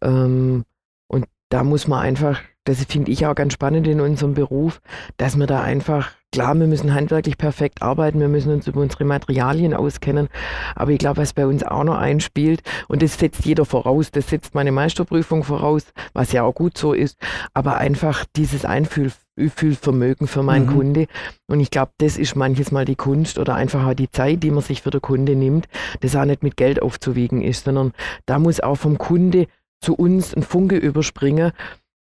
Ähm, 0.02 0.64
und 1.08 1.26
da 1.50 1.64
muss 1.64 1.88
man 1.88 2.00
einfach, 2.00 2.42
das 2.64 2.84
finde 2.86 3.12
ich 3.12 3.26
auch 3.26 3.36
ganz 3.36 3.54
spannend 3.54 3.88
in 3.88 4.02
unserem 4.02 4.34
Beruf, 4.34 4.82
dass 5.18 5.38
wir 5.38 5.46
da 5.46 5.62
einfach, 5.62 6.12
klar, 6.32 6.56
wir 6.56 6.68
müssen 6.68 6.94
handwerklich 6.94 7.38
perfekt 7.38 7.82
arbeiten, 7.82 8.20
wir 8.20 8.28
müssen 8.28 8.52
uns 8.52 8.68
über 8.68 8.82
unsere 8.82 9.06
Materialien 9.06 9.74
auskennen, 9.74 10.30
aber 10.76 10.92
ich 10.92 10.98
glaube, 10.98 11.18
was 11.18 11.34
bei 11.34 11.46
uns 11.46 11.64
auch 11.64 11.84
noch 11.84 11.98
einspielt, 11.98 12.62
und 12.88 13.02
das 13.02 13.20
setzt 13.20 13.46
jeder 13.46 13.66
voraus, 13.66 14.10
das 14.12 14.30
setzt 14.30 14.56
meine 14.56 14.72
Meisterprüfung 14.72 15.44
voraus, 15.44 15.84
was 16.14 16.32
ja 16.32 16.44
auch 16.44 16.54
gut 16.54 16.78
so 16.78 16.94
ist, 16.94 17.18
aber 17.54 17.78
einfach 17.78 18.26
dieses 18.36 18.66
Einfühl 18.66 19.12
Fühlvermögen 19.38 20.28
für 20.28 20.44
meinen 20.44 20.68
mhm. 20.68 20.74
Kunde. 20.74 21.08
Und 21.48 21.60
ich 21.60 21.72
glaube, 21.72 21.92
das 21.98 22.18
ist 22.18 22.36
manches 22.36 22.72
Mal 22.72 22.86
die 22.86 22.96
Kunst 22.96 23.38
oder 23.38 23.56
einfach 23.56 23.86
auch 23.86 23.94
die 23.94 24.10
Zeit, 24.10 24.44
die 24.44 24.52
man 24.52 24.64
sich 24.64 24.82
für 24.82 24.92
den 24.92 25.02
Kunde 25.02 25.36
nimmt, 25.36 25.68
das 26.02 26.16
auch 26.16 26.26
nicht 26.26 26.44
mit 26.44 26.58
Geld 26.58 26.82
aufzuwiegen 26.82 27.42
ist, 27.42 27.66
sondern 27.66 27.94
da 28.26 28.40
muss 28.40 28.60
auch 28.60 28.76
vom 28.76 28.98
Kunde 28.98 29.48
zu 29.82 29.96
uns 29.96 30.34
ein 30.34 30.44
Funke 30.44 30.78
überspringen. 30.78 31.52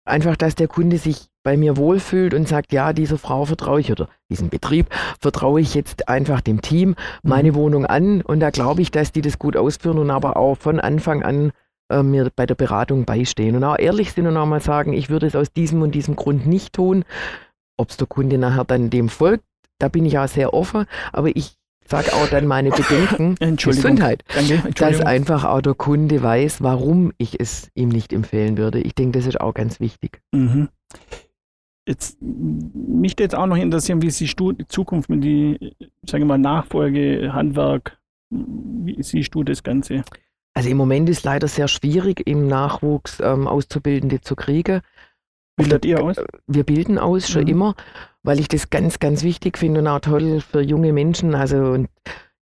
Einfach, 0.05 0.37
dass 0.37 0.55
der 0.55 0.69
Kunde 0.69 0.97
sich 0.97 1.29
bei 1.43 1.57
mir 1.57 1.77
wohlfühlt 1.77 2.35
und 2.35 2.49
sagt, 2.49 2.73
ja, 2.73 2.93
dieser 2.93 3.19
Frau 3.19 3.45
vertraue 3.45 3.81
ich 3.81 3.91
oder 3.91 4.09
diesem 4.31 4.49
Betrieb 4.49 4.87
vertraue 5.21 5.61
ich 5.61 5.75
jetzt 5.75 6.09
einfach 6.09 6.41
dem 6.41 6.63
Team 6.63 6.95
meine 7.23 7.53
mhm. 7.53 7.55
Wohnung 7.57 7.87
an 7.87 8.23
und 8.23 8.41
da 8.41 8.51
glaube 8.51 8.83
ich, 8.83 8.91
dass 8.91 9.13
die 9.13 9.23
das 9.23 9.39
gut 9.39 9.57
ausführen 9.57 9.99
und 9.99 10.11
aber 10.11 10.37
auch 10.37 10.57
von 10.57 10.81
Anfang 10.81 11.23
an 11.23 11.53
äh, 11.91 12.03
mir 12.03 12.31
bei 12.35 12.47
der 12.47 12.55
Beratung 12.55 13.05
beistehen 13.05 13.57
und 13.57 13.65
auch 13.65 13.79
ehrlich 13.79 14.13
sind 14.13 14.27
und 14.27 14.37
auch 14.37 14.47
mal 14.47 14.61
sagen, 14.61 14.93
ich 14.93 15.09
würde 15.09 15.27
es 15.27 15.37
aus 15.37 15.53
diesem 15.53 15.83
und 15.83 15.95
diesem 15.95 16.17
Grund 16.17 16.47
nicht 16.47 16.75
tun. 16.75 17.05
Ob 17.77 17.91
es 17.91 17.97
der 17.97 18.07
Kunde 18.07 18.39
nachher 18.39 18.65
dann 18.65 18.91
dem 18.91 19.09
folgt, 19.09 19.45
da 19.79 19.89
bin 19.89 20.05
ich 20.05 20.19
auch 20.19 20.29
sehr 20.29 20.53
offen, 20.53 20.87
aber 21.13 21.35
ich 21.35 21.59
sage 21.89 22.13
auch 22.13 22.29
dann 22.29 22.47
meine 22.47 22.71
Bedenken, 22.71 23.37
Gesundheit, 23.57 24.23
Danke. 24.35 24.71
dass 24.75 25.01
einfach 25.01 25.45
auch 25.45 25.63
der 25.63 25.75
Kunde 25.75 26.23
weiß, 26.23 26.63
warum 26.63 27.13
ich 27.19 27.41
es 27.41 27.71
ihm 27.75 27.89
nicht 27.89 28.13
empfehlen 28.13 28.59
würde. 28.59 28.81
Ich 28.81 28.95
denke, 28.95 29.19
das 29.19 29.27
ist 29.27 29.41
auch 29.41 29.55
ganz 29.55 29.81
wichtig. 29.81 30.21
Mhm. 30.33 30.69
Jetzt, 31.87 32.19
mich 32.21 33.15
jetzt 33.19 33.35
auch 33.35 33.47
noch 33.47 33.57
interessieren, 33.57 34.03
wie 34.03 34.11
siehst 34.11 34.39
du 34.39 34.53
die 34.53 34.69
Zukunft 34.69 35.09
mit 35.09 35.25
die, 35.25 35.75
sagen 36.05 36.25
wir 36.25 36.37
mal, 36.37 36.39
Nachfolge, 36.39 37.33
Handwerk, 37.33 37.99
wie 38.29 39.03
siehst 39.03 39.35
du 39.35 39.43
das 39.43 39.63
Ganze? 39.63 40.05
Also 40.59 40.71
im 40.71 40.77
Moment 40.77 41.09
ist 41.09 41.23
leider 41.23 41.47
sehr 41.47 41.69
schwierig, 41.69 42.27
im 42.27 42.49
Nachwuchs 42.49 43.21
ähm, 43.21 43.47
Auszubildende 43.47 44.21
zu 44.21 44.35
kriegen. 44.35 44.81
Bildet 45.55 45.85
ihr 45.85 46.03
aus? 46.03 46.17
Wir 46.49 46.65
bilden 46.65 46.99
aus, 46.99 47.31
schon 47.31 47.45
mhm. 47.45 47.49
immer, 47.49 47.75
weil 48.25 48.41
ich 48.41 48.49
das 48.49 48.69
ganz, 48.69 48.99
ganz 48.99 49.23
wichtig 49.23 49.57
finde 49.57 49.79
und 49.79 49.87
auch 49.87 50.01
toll 50.01 50.41
für 50.41 50.61
junge 50.61 50.93
Menschen. 50.93 51.37
Also 51.37 51.85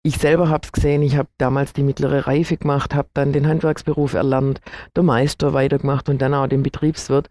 ich 0.03 0.17
selber 0.17 0.49
habe 0.49 0.65
es 0.65 0.73
gesehen, 0.73 1.03
ich 1.03 1.19
habe 1.19 1.29
damals 1.37 1.75
die 1.75 1.83
mittlere 1.83 2.27
Reife 2.27 2.57
gemacht, 2.57 2.95
habe 2.95 3.11
dann 3.13 3.35
den 3.35 3.47
Handwerksberuf 3.47 4.15
erlernt, 4.15 4.63
der 4.97 5.03
Meister 5.03 5.53
weitergemacht 5.53 6.09
und 6.09 6.23
dann 6.23 6.33
auch 6.33 6.47
den 6.47 6.63
Betriebswirt. 6.63 7.29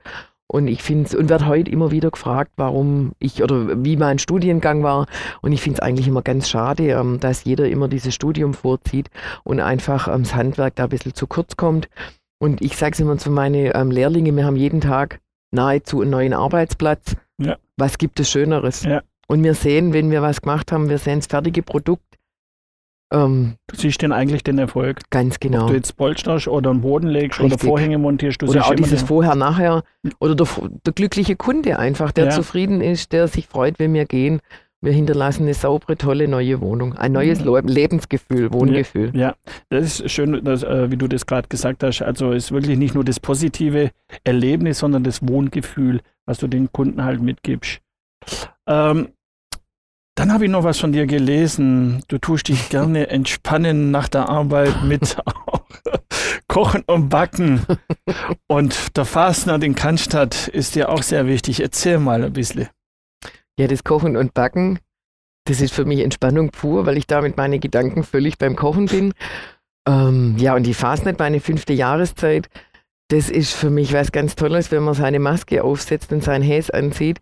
Und 0.47 0.67
ich 0.67 0.83
finde 0.83 1.05
es 1.05 1.15
und 1.15 1.29
werde 1.29 1.47
heute 1.47 1.71
immer 1.71 1.91
wieder 1.91 2.11
gefragt, 2.11 2.51
warum 2.55 3.13
ich 3.19 3.41
oder 3.41 3.83
wie 3.83 3.97
mein 3.97 4.19
Studiengang 4.19 4.83
war. 4.83 5.07
Und 5.41 5.51
ich 5.51 5.61
finde 5.61 5.77
es 5.77 5.79
eigentlich 5.81 6.07
immer 6.07 6.21
ganz 6.21 6.47
schade, 6.49 6.89
ähm, 6.89 7.19
dass 7.19 7.43
jeder 7.43 7.67
immer 7.67 7.87
dieses 7.87 8.13
Studium 8.13 8.53
vorzieht 8.53 9.09
und 9.43 9.59
einfach 9.59 10.07
ähm, 10.07 10.23
das 10.23 10.35
Handwerk 10.35 10.75
da 10.75 10.83
ein 10.83 10.89
bisschen 10.89 11.15
zu 11.15 11.25
kurz 11.25 11.57
kommt. 11.57 11.89
Und 12.39 12.61
ich 12.61 12.77
sage 12.77 12.93
es 12.93 12.99
immer 12.99 13.17
zu 13.17 13.31
meinen 13.31 13.71
ähm, 13.73 13.91
Lehrlingen, 13.91 14.35
wir 14.35 14.45
haben 14.45 14.55
jeden 14.55 14.81
Tag 14.81 15.19
nahezu 15.51 16.01
einen 16.01 16.11
neuen 16.11 16.33
Arbeitsplatz. 16.33 17.15
Ja. 17.39 17.57
Was 17.77 17.97
gibt 17.97 18.19
es 18.19 18.29
Schöneres? 18.29 18.83
Ja. 18.83 19.01
Und 19.27 19.43
wir 19.43 19.55
sehen, 19.55 19.93
wenn 19.93 20.11
wir 20.11 20.21
was 20.21 20.41
gemacht 20.41 20.71
haben, 20.71 20.89
wir 20.89 20.99
sehen 20.99 21.19
das 21.19 21.27
fertige 21.27 21.63
Produkt 21.63 22.14
ähm, 23.13 23.55
du 23.67 23.75
siehst 23.75 24.01
denn 24.01 24.11
eigentlich 24.11 24.43
den 24.43 24.57
Erfolg. 24.57 25.01
Ganz 25.11 25.39
genau. 25.39 25.63
Ob 25.63 25.67
du 25.69 25.75
jetzt 25.75 25.95
polsterst 25.95 26.47
oder 26.47 26.71
einen 26.71 26.81
Boden 26.81 27.07
legst 27.07 27.39
Richtig. 27.39 27.61
oder 27.61 27.69
Vorhänge 27.69 27.97
montierst. 27.97 28.41
Du 28.41 28.47
oder 28.47 28.65
auch 28.65 28.75
dieses 28.75 29.03
Vorher-Nachher. 29.03 29.83
Oder 30.19 30.35
der, 30.35 30.47
der, 30.85 30.93
glückliche 30.93 31.35
Kunde 31.35 31.77
einfach, 31.77 32.11
der 32.11 32.25
ja. 32.25 32.31
zufrieden 32.31 32.81
ist, 32.81 33.13
der 33.13 33.27
sich 33.27 33.47
freut, 33.47 33.79
wenn 33.79 33.93
wir 33.93 34.05
gehen. 34.05 34.41
Wir 34.81 34.91
hinterlassen 34.91 35.43
eine 35.43 35.53
saubere, 35.53 35.97
tolle 35.97 36.27
neue 36.27 36.61
Wohnung. 36.61 36.93
Ein 36.93 37.13
neues 37.13 37.43
ja. 37.43 37.59
Lebensgefühl, 37.59 38.51
Wohngefühl. 38.53 39.11
Ja, 39.15 39.29
ja. 39.29 39.35
das 39.69 39.99
ist 39.99 40.11
schön, 40.11 40.43
dass, 40.43 40.63
äh, 40.63 40.91
wie 40.91 40.97
du 40.97 41.07
das 41.07 41.25
gerade 41.25 41.47
gesagt 41.47 41.83
hast. 41.83 42.01
Also 42.01 42.31
ist 42.31 42.51
wirklich 42.51 42.77
nicht 42.77 42.93
nur 42.93 43.03
das 43.03 43.19
positive 43.19 43.91
Erlebnis, 44.23 44.79
sondern 44.79 45.03
das 45.03 45.27
Wohngefühl, 45.27 46.01
was 46.25 46.39
du 46.39 46.47
den 46.47 46.71
Kunden 46.71 47.03
halt 47.03 47.21
mitgibst. 47.21 47.81
Ähm, 48.67 49.09
dann 50.15 50.31
habe 50.31 50.45
ich 50.45 50.51
noch 50.51 50.63
was 50.63 50.79
von 50.79 50.93
dir 50.93 51.05
gelesen. 51.05 52.01
Du 52.07 52.17
tust 52.17 52.47
dich 52.47 52.69
gerne 52.69 53.07
entspannen 53.09 53.91
nach 53.91 54.07
der 54.07 54.29
Arbeit 54.29 54.83
mit 54.83 55.17
Kochen 56.47 56.83
und 56.87 57.09
Backen. 57.09 57.65
Und 58.47 58.95
der 58.95 59.05
Fastner 59.05 59.61
in 59.61 59.75
Cannstatt 59.75 60.47
ist 60.47 60.75
dir 60.75 60.89
auch 60.89 61.03
sehr 61.03 61.27
wichtig. 61.27 61.61
Erzähl 61.61 61.99
mal 61.99 62.23
ein 62.23 62.33
bisschen. 62.33 62.69
Ja, 63.59 63.67
das 63.67 63.83
Kochen 63.83 64.17
und 64.17 64.33
Backen, 64.33 64.79
das 65.45 65.61
ist 65.61 65.73
für 65.73 65.85
mich 65.85 65.99
Entspannung 65.99 66.49
pur, 66.49 66.85
weil 66.85 66.97
ich 66.97 67.07
da 67.07 67.21
mit 67.21 67.37
meinen 67.37 67.59
Gedanken 67.59 68.03
völlig 68.03 68.37
beim 68.37 68.55
Kochen 68.55 68.87
bin. 68.87 69.13
Ähm, 69.87 70.33
ja, 70.39 70.55
und 70.55 70.63
die 70.63 70.73
Fastnet, 70.73 71.19
meine 71.19 71.39
fünfte 71.39 71.71
Jahreszeit, 71.71 72.49
das 73.09 73.29
ist 73.29 73.53
für 73.53 73.69
mich 73.69 73.93
was 73.93 74.11
ganz 74.11 74.33
Tolles, 74.33 74.71
wenn 74.71 74.81
man 74.81 74.95
seine 74.95 75.19
Maske 75.19 75.63
aufsetzt 75.63 76.11
und 76.11 76.23
sein 76.23 76.41
Häs 76.41 76.71
anzieht 76.71 77.19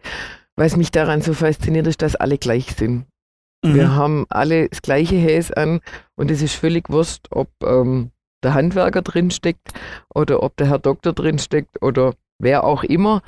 was 0.56 0.78
mich 0.78 0.92
daran 0.92 1.22
so 1.22 1.34
fasziniert, 1.34 1.88
ist, 1.88 2.02
dass 2.02 2.16
alle 2.16 2.38
gleich 2.38 2.74
sind. 2.76 3.06
Mhm. 3.64 3.76
Wir 3.76 3.96
haben 3.96 4.26
alle 4.30 4.70
das 4.70 4.82
gleiche 4.82 5.16
Häs 5.16 5.52
an 5.52 5.80
und 6.16 6.30
es 6.32 6.42
ist 6.42 6.56
völlig 6.56 6.90
wurscht, 6.90 7.28
ob 7.32 7.50
ähm, 7.64 8.12
der 8.44 8.54
Handwerker 8.54 9.02
drinsteckt 9.02 9.70
oder 10.14 10.44
ob 10.44 10.58
der 10.58 10.68
Herr 10.68 10.80
Doktor 10.80 11.14
drinsteckt 11.14 11.82
oder 11.82 12.14
wer 12.40 12.66
auch 12.66 12.84
immer. 12.84 13.22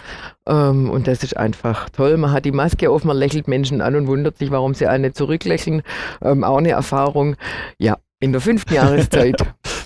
Ähm, 0.48 0.89
und 0.89 1.08
das 1.08 1.24
ist 1.24 1.38
einfach 1.38 1.89
toll. 1.89 2.17
Man 2.17 2.32
hat 2.32 2.46
die 2.46 2.51
Maske 2.51 2.89
auf, 2.89 3.03
man 3.03 3.17
lächelt 3.17 3.48
Menschen 3.48 3.82
an 3.82 3.96
und 3.96 4.08
wundert 4.08 4.38
sich, 4.38 4.51
warum 4.51 4.74
sie 4.74 4.88
alle 4.88 5.13
zurücklächeln. 5.13 5.82
Ähm, 6.22 6.44
auch 6.44 6.58
eine 6.58 6.72
Erfahrung. 6.72 7.36
Ja, 7.79 7.98
in 8.20 8.32
der 8.32 8.41
fünften 8.41 8.74
Jahreszeit. 8.75 9.41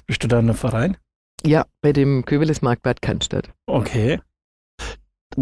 Bist 0.07 0.23
du 0.23 0.27
da 0.27 0.39
in 0.39 0.45
einem 0.45 0.55
Verein? 0.55 0.97
Ja, 1.45 1.65
bei 1.81 1.93
dem 1.93 2.25
Köbeles 2.25 2.61
Marktbad 2.61 3.01
Cannstatt. 3.01 3.49
Okay. 3.65 4.19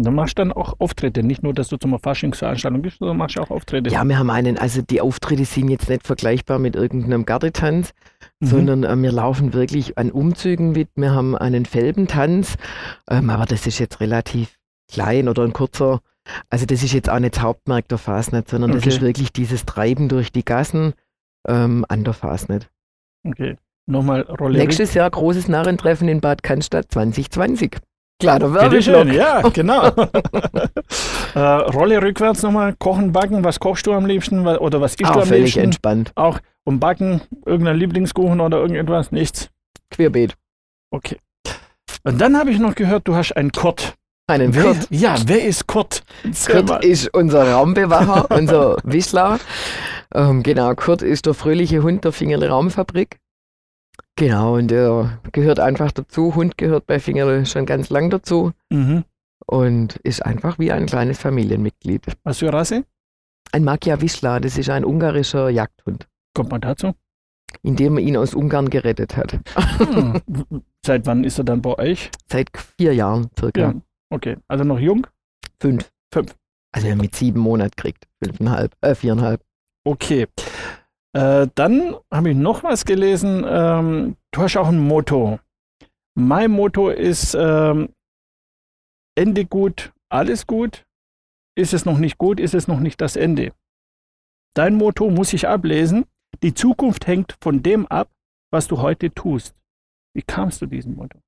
Du 0.00 0.12
machst 0.12 0.38
dann 0.38 0.52
auch 0.52 0.74
Auftritte, 0.78 1.24
nicht 1.24 1.42
nur, 1.42 1.52
dass 1.52 1.68
du 1.68 1.76
zum 1.76 1.98
Faschingsveranstaltung 1.98 2.82
bist, 2.82 2.98
sondern 2.98 3.16
machst 3.16 3.36
auch 3.38 3.50
Auftritte. 3.50 3.90
Ja, 3.90 4.04
wir 4.04 4.16
haben 4.16 4.30
einen, 4.30 4.56
also 4.56 4.80
die 4.80 5.00
Auftritte 5.00 5.44
sind 5.44 5.68
jetzt 5.68 5.88
nicht 5.88 6.06
vergleichbar 6.06 6.60
mit 6.60 6.76
irgendeinem 6.76 7.26
Gardetanz, 7.26 7.92
mhm. 8.38 8.46
sondern 8.46 8.84
äh, 8.84 8.96
wir 8.96 9.10
laufen 9.10 9.54
wirklich 9.54 9.98
an 9.98 10.12
Umzügen 10.12 10.70
mit. 10.70 10.88
Wir 10.94 11.12
haben 11.12 11.36
einen 11.36 11.66
Felbentanz, 11.66 12.56
ähm, 13.10 13.28
aber 13.28 13.44
das 13.44 13.66
ist 13.66 13.80
jetzt 13.80 14.00
relativ 14.00 14.58
klein 14.88 15.28
oder 15.28 15.42
ein 15.42 15.52
kurzer. 15.52 16.00
Also 16.48 16.64
das 16.64 16.84
ist 16.84 16.92
jetzt 16.92 17.10
auch 17.10 17.18
nicht 17.18 17.34
das 17.36 17.42
Hauptmerk 17.42 17.88
der 17.88 17.98
Fasnet, 17.98 18.48
sondern 18.48 18.70
okay. 18.70 18.80
das 18.84 18.94
ist 18.94 19.00
wirklich 19.00 19.32
dieses 19.32 19.64
Treiben 19.66 20.08
durch 20.08 20.30
die 20.30 20.44
Gassen 20.44 20.92
ähm, 21.48 21.84
an 21.88 22.04
der 22.04 22.14
Fasnet. 22.14 22.70
Okay. 23.26 23.56
Nochmal 23.86 24.20
Rolle. 24.20 24.58
Nächstes 24.58 24.94
Jahr 24.94 25.10
großes 25.10 25.48
Narrentreffen 25.48 26.08
in 26.08 26.20
Bad 26.20 26.42
Cannstatt 26.44 26.92
2020. 26.92 27.78
Kleiner 28.20 28.52
Werbeblock. 28.52 29.12
Ja, 29.12 29.42
genau. 29.52 29.92
äh, 31.34 31.38
Rolle 31.40 32.02
rückwärts 32.02 32.42
nochmal, 32.42 32.74
kochen, 32.78 33.12
backen. 33.12 33.44
Was 33.44 33.60
kochst 33.60 33.86
du 33.86 33.92
am 33.92 34.06
liebsten 34.06 34.44
oder 34.46 34.80
was 34.80 34.96
isst 34.96 35.04
Auch 35.08 35.14
du 35.14 35.20
am 35.20 35.26
völlig 35.28 35.44
liebsten? 35.44 35.60
entspannt. 35.60 36.12
Auch 36.16 36.40
um 36.64 36.80
Backen, 36.80 37.20
irgendein 37.46 37.76
Lieblingskuchen 37.76 38.40
oder 38.40 38.58
irgendetwas? 38.58 39.12
Nichts? 39.12 39.50
Querbeet. 39.90 40.34
Okay. 40.90 41.16
Und 42.02 42.20
dann 42.20 42.36
habe 42.36 42.50
ich 42.50 42.58
noch 42.58 42.74
gehört, 42.74 43.06
du 43.06 43.14
hast 43.14 43.32
einen 43.36 43.52
Kurt. 43.52 43.94
Einen 44.26 44.54
wer, 44.54 44.64
Kurt. 44.64 44.88
Ja, 44.90 45.14
wer 45.26 45.44
ist 45.44 45.66
Kurt? 45.66 46.02
Kurt 46.46 46.84
ist 46.84 47.14
unser 47.14 47.52
Raumbewacher, 47.52 48.30
unser 48.36 48.76
Wissler. 48.82 49.38
Ähm, 50.14 50.42
genau, 50.42 50.74
Kurt 50.74 51.02
ist 51.02 51.26
der 51.26 51.34
fröhliche 51.34 51.82
Hund 51.82 52.04
der 52.04 52.12
Fingerle 52.12 52.48
Raumfabrik. 52.48 53.18
Genau, 54.18 54.56
und 54.56 54.68
der 54.68 55.20
gehört 55.30 55.60
einfach 55.60 55.92
dazu. 55.92 56.34
Hund 56.34 56.58
gehört 56.58 56.88
bei 56.88 56.98
Fingerle 56.98 57.46
schon 57.46 57.66
ganz 57.66 57.88
lang 57.88 58.10
dazu. 58.10 58.50
Mhm. 58.68 59.04
Und 59.46 59.96
ist 59.98 60.26
einfach 60.26 60.58
wie 60.58 60.72
ein 60.72 60.86
kleines 60.86 61.18
Familienmitglied. 61.18 62.04
Was 62.24 62.38
für 62.38 62.52
Rasse? 62.52 62.84
Ein 63.52 63.62
Makia 63.62 64.00
Wisla, 64.00 64.40
das 64.40 64.58
ist 64.58 64.70
ein 64.70 64.84
ungarischer 64.84 65.50
Jagdhund. 65.50 66.08
Kommt 66.34 66.50
man 66.50 66.60
dazu? 66.60 66.94
Indem 67.62 67.94
man 67.94 68.02
ihn 68.02 68.16
aus 68.16 68.34
Ungarn 68.34 68.70
gerettet 68.70 69.16
hat. 69.16 69.38
Hm. 69.78 70.20
Seit 70.84 71.06
wann 71.06 71.22
ist 71.22 71.38
er 71.38 71.44
dann 71.44 71.62
bei 71.62 71.78
euch? 71.78 72.10
Seit 72.28 72.50
vier 72.76 72.94
Jahren 72.94 73.30
circa. 73.38 73.60
Ja. 73.60 73.74
Okay, 74.10 74.36
also 74.48 74.64
noch 74.64 74.80
jung? 74.80 75.06
Fünf. 75.60 75.92
Fünf. 76.12 76.34
Also 76.72 76.88
er 76.88 76.96
mit 76.96 77.14
sieben 77.14 77.38
Monaten 77.38 77.76
kriegt. 77.76 78.08
Fünfeinhalb, 78.20 78.74
äh, 78.80 78.96
viereinhalb. 78.96 79.40
Okay. 79.84 80.26
Äh, 81.14 81.48
dann 81.54 81.96
habe 82.12 82.30
ich 82.30 82.36
noch 82.36 82.62
was 82.62 82.84
gelesen. 82.84 83.44
Ähm, 83.46 84.16
du 84.30 84.42
hast 84.42 84.56
auch 84.56 84.68
ein 84.68 84.78
Motto. 84.78 85.38
Mein 86.14 86.50
Motto 86.50 86.90
ist 86.90 87.34
ähm, 87.34 87.90
Ende 89.16 89.44
gut, 89.44 89.92
alles 90.10 90.46
gut. 90.46 90.84
Ist 91.56 91.74
es 91.74 91.84
noch 91.84 91.98
nicht 91.98 92.18
gut, 92.18 92.38
ist 92.38 92.54
es 92.54 92.68
noch 92.68 92.80
nicht 92.80 93.00
das 93.00 93.16
Ende. 93.16 93.52
Dein 94.54 94.74
Motto 94.74 95.10
muss 95.10 95.32
ich 95.32 95.48
ablesen. 95.48 96.04
Die 96.42 96.54
Zukunft 96.54 97.06
hängt 97.06 97.36
von 97.40 97.62
dem 97.62 97.86
ab, 97.86 98.10
was 98.52 98.68
du 98.68 98.80
heute 98.80 99.12
tust. 99.12 99.56
Wie 100.14 100.22
kamst 100.22 100.62
du 100.62 100.66
diesem 100.66 100.94
Motto? 100.94 101.20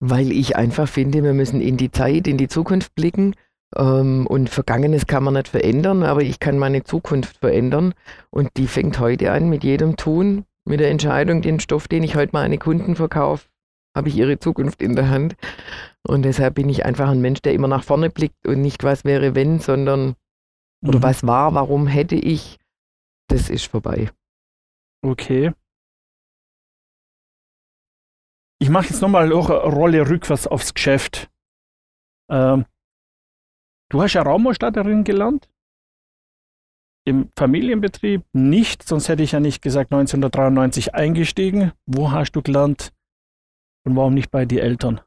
Weil 0.00 0.32
ich 0.32 0.56
einfach 0.56 0.88
finde, 0.88 1.22
wir 1.22 1.32
müssen 1.32 1.60
in 1.60 1.76
die 1.76 1.90
Zeit, 1.90 2.26
in 2.26 2.38
die 2.38 2.48
Zukunft 2.48 2.94
blicken. 2.94 3.34
Ähm, 3.76 4.26
und 4.26 4.50
Vergangenes 4.50 5.06
kann 5.06 5.24
man 5.24 5.34
nicht 5.34 5.48
verändern, 5.48 6.02
aber 6.02 6.22
ich 6.22 6.40
kann 6.40 6.58
meine 6.58 6.84
Zukunft 6.84 7.38
verändern. 7.38 7.94
Und 8.30 8.50
die 8.56 8.66
fängt 8.66 8.98
heute 8.98 9.32
an 9.32 9.48
mit 9.48 9.64
jedem 9.64 9.96
Tun, 9.96 10.44
mit 10.64 10.80
der 10.80 10.90
Entscheidung, 10.90 11.42
den 11.42 11.60
Stoff, 11.60 11.88
den 11.88 12.02
ich 12.02 12.16
heute 12.16 12.32
meine 12.32 12.58
Kunden 12.58 12.96
verkaufe, 12.96 13.48
habe 13.96 14.08
ich 14.08 14.16
ihre 14.16 14.38
Zukunft 14.38 14.82
in 14.82 14.96
der 14.96 15.08
Hand. 15.10 15.36
Und 16.06 16.22
deshalb 16.22 16.54
bin 16.54 16.68
ich 16.68 16.84
einfach 16.84 17.08
ein 17.08 17.20
Mensch, 17.20 17.40
der 17.42 17.52
immer 17.54 17.68
nach 17.68 17.84
vorne 17.84 18.10
blickt 18.10 18.46
und 18.46 18.60
nicht 18.62 18.84
was 18.84 19.04
wäre, 19.04 19.34
wenn, 19.34 19.58
sondern 19.60 20.14
oder 20.84 20.98
Mhm. 20.98 21.02
was 21.02 21.26
war, 21.26 21.54
warum 21.54 21.86
hätte 21.86 22.16
ich, 22.16 22.58
das 23.28 23.50
ist 23.50 23.66
vorbei. 23.66 24.10
Okay. 25.04 25.52
Ich 28.60 28.68
mache 28.68 28.88
jetzt 28.88 29.00
nochmal 29.00 29.32
auch 29.32 29.50
eine 29.50 29.58
Rolle 29.60 30.08
rückwärts 30.08 30.46
aufs 30.46 30.74
Geschäft. 30.74 31.28
Ähm, 32.30 32.64
du 33.92 34.02
hast 34.02 34.14
ja 34.14 34.22
Raumausstatterin 34.22 35.04
gelernt? 35.04 35.48
Im 37.04 37.30
Familienbetrieb 37.36 38.22
nicht, 38.32 38.86
sonst 38.86 39.08
hätte 39.08 39.22
ich 39.22 39.32
ja 39.32 39.40
nicht 39.40 39.60
gesagt 39.60 39.92
1993 39.92 40.94
eingestiegen. 40.94 41.72
Wo 41.86 42.10
hast 42.10 42.32
du 42.32 42.42
gelernt 42.42 42.92
und 43.84 43.96
warum 43.96 44.14
nicht 44.14 44.30
bei 44.30 44.44
den 44.44 44.58
Eltern? 44.58 45.00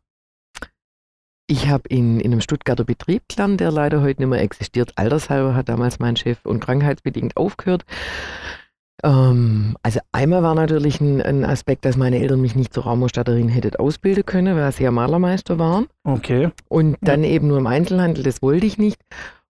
Ich 1.48 1.68
habe 1.68 1.88
in, 1.90 2.20
in 2.20 2.32
einem 2.32 2.42
Stuttgarter 2.42 2.84
Betrieb 2.84 3.24
gelernt, 3.30 3.60
der 3.60 3.72
leider 3.72 4.02
heute 4.02 4.22
nicht 4.22 4.30
mehr 4.30 4.42
existiert. 4.42 4.98
Altershalber 4.98 5.56
hat 5.56 5.70
damals 5.70 6.00
mein 6.00 6.16
Chef 6.16 6.44
und 6.44 6.60
krankheitsbedingt 6.60 7.38
aufgehört. 7.38 7.86
Ähm, 9.06 9.78
also 9.84 10.00
einmal 10.12 10.42
war 10.42 10.56
natürlich 10.56 11.00
ein, 11.00 11.22
ein 11.22 11.46
Aspekt, 11.46 11.86
dass 11.86 11.96
meine 11.96 12.20
Eltern 12.20 12.42
mich 12.42 12.56
nicht 12.56 12.74
zur 12.74 12.84
Raumausstatterin 12.84 13.50
hätten 13.50 13.76
ausbilden 13.76 14.26
können, 14.26 14.58
weil 14.58 14.72
sie 14.72 14.84
ja 14.84 14.92
Malermeister 14.92 15.60
waren. 15.60 15.86
Okay. 16.04 16.50
Und 16.68 16.98
dann 17.02 17.24
eben 17.24 17.48
nur 17.48 17.60
im 17.60 17.68
Einzelhandel, 17.68 18.24
das 18.24 18.42
wollte 18.42 18.66
ich 18.66 18.78
nicht. 18.80 19.00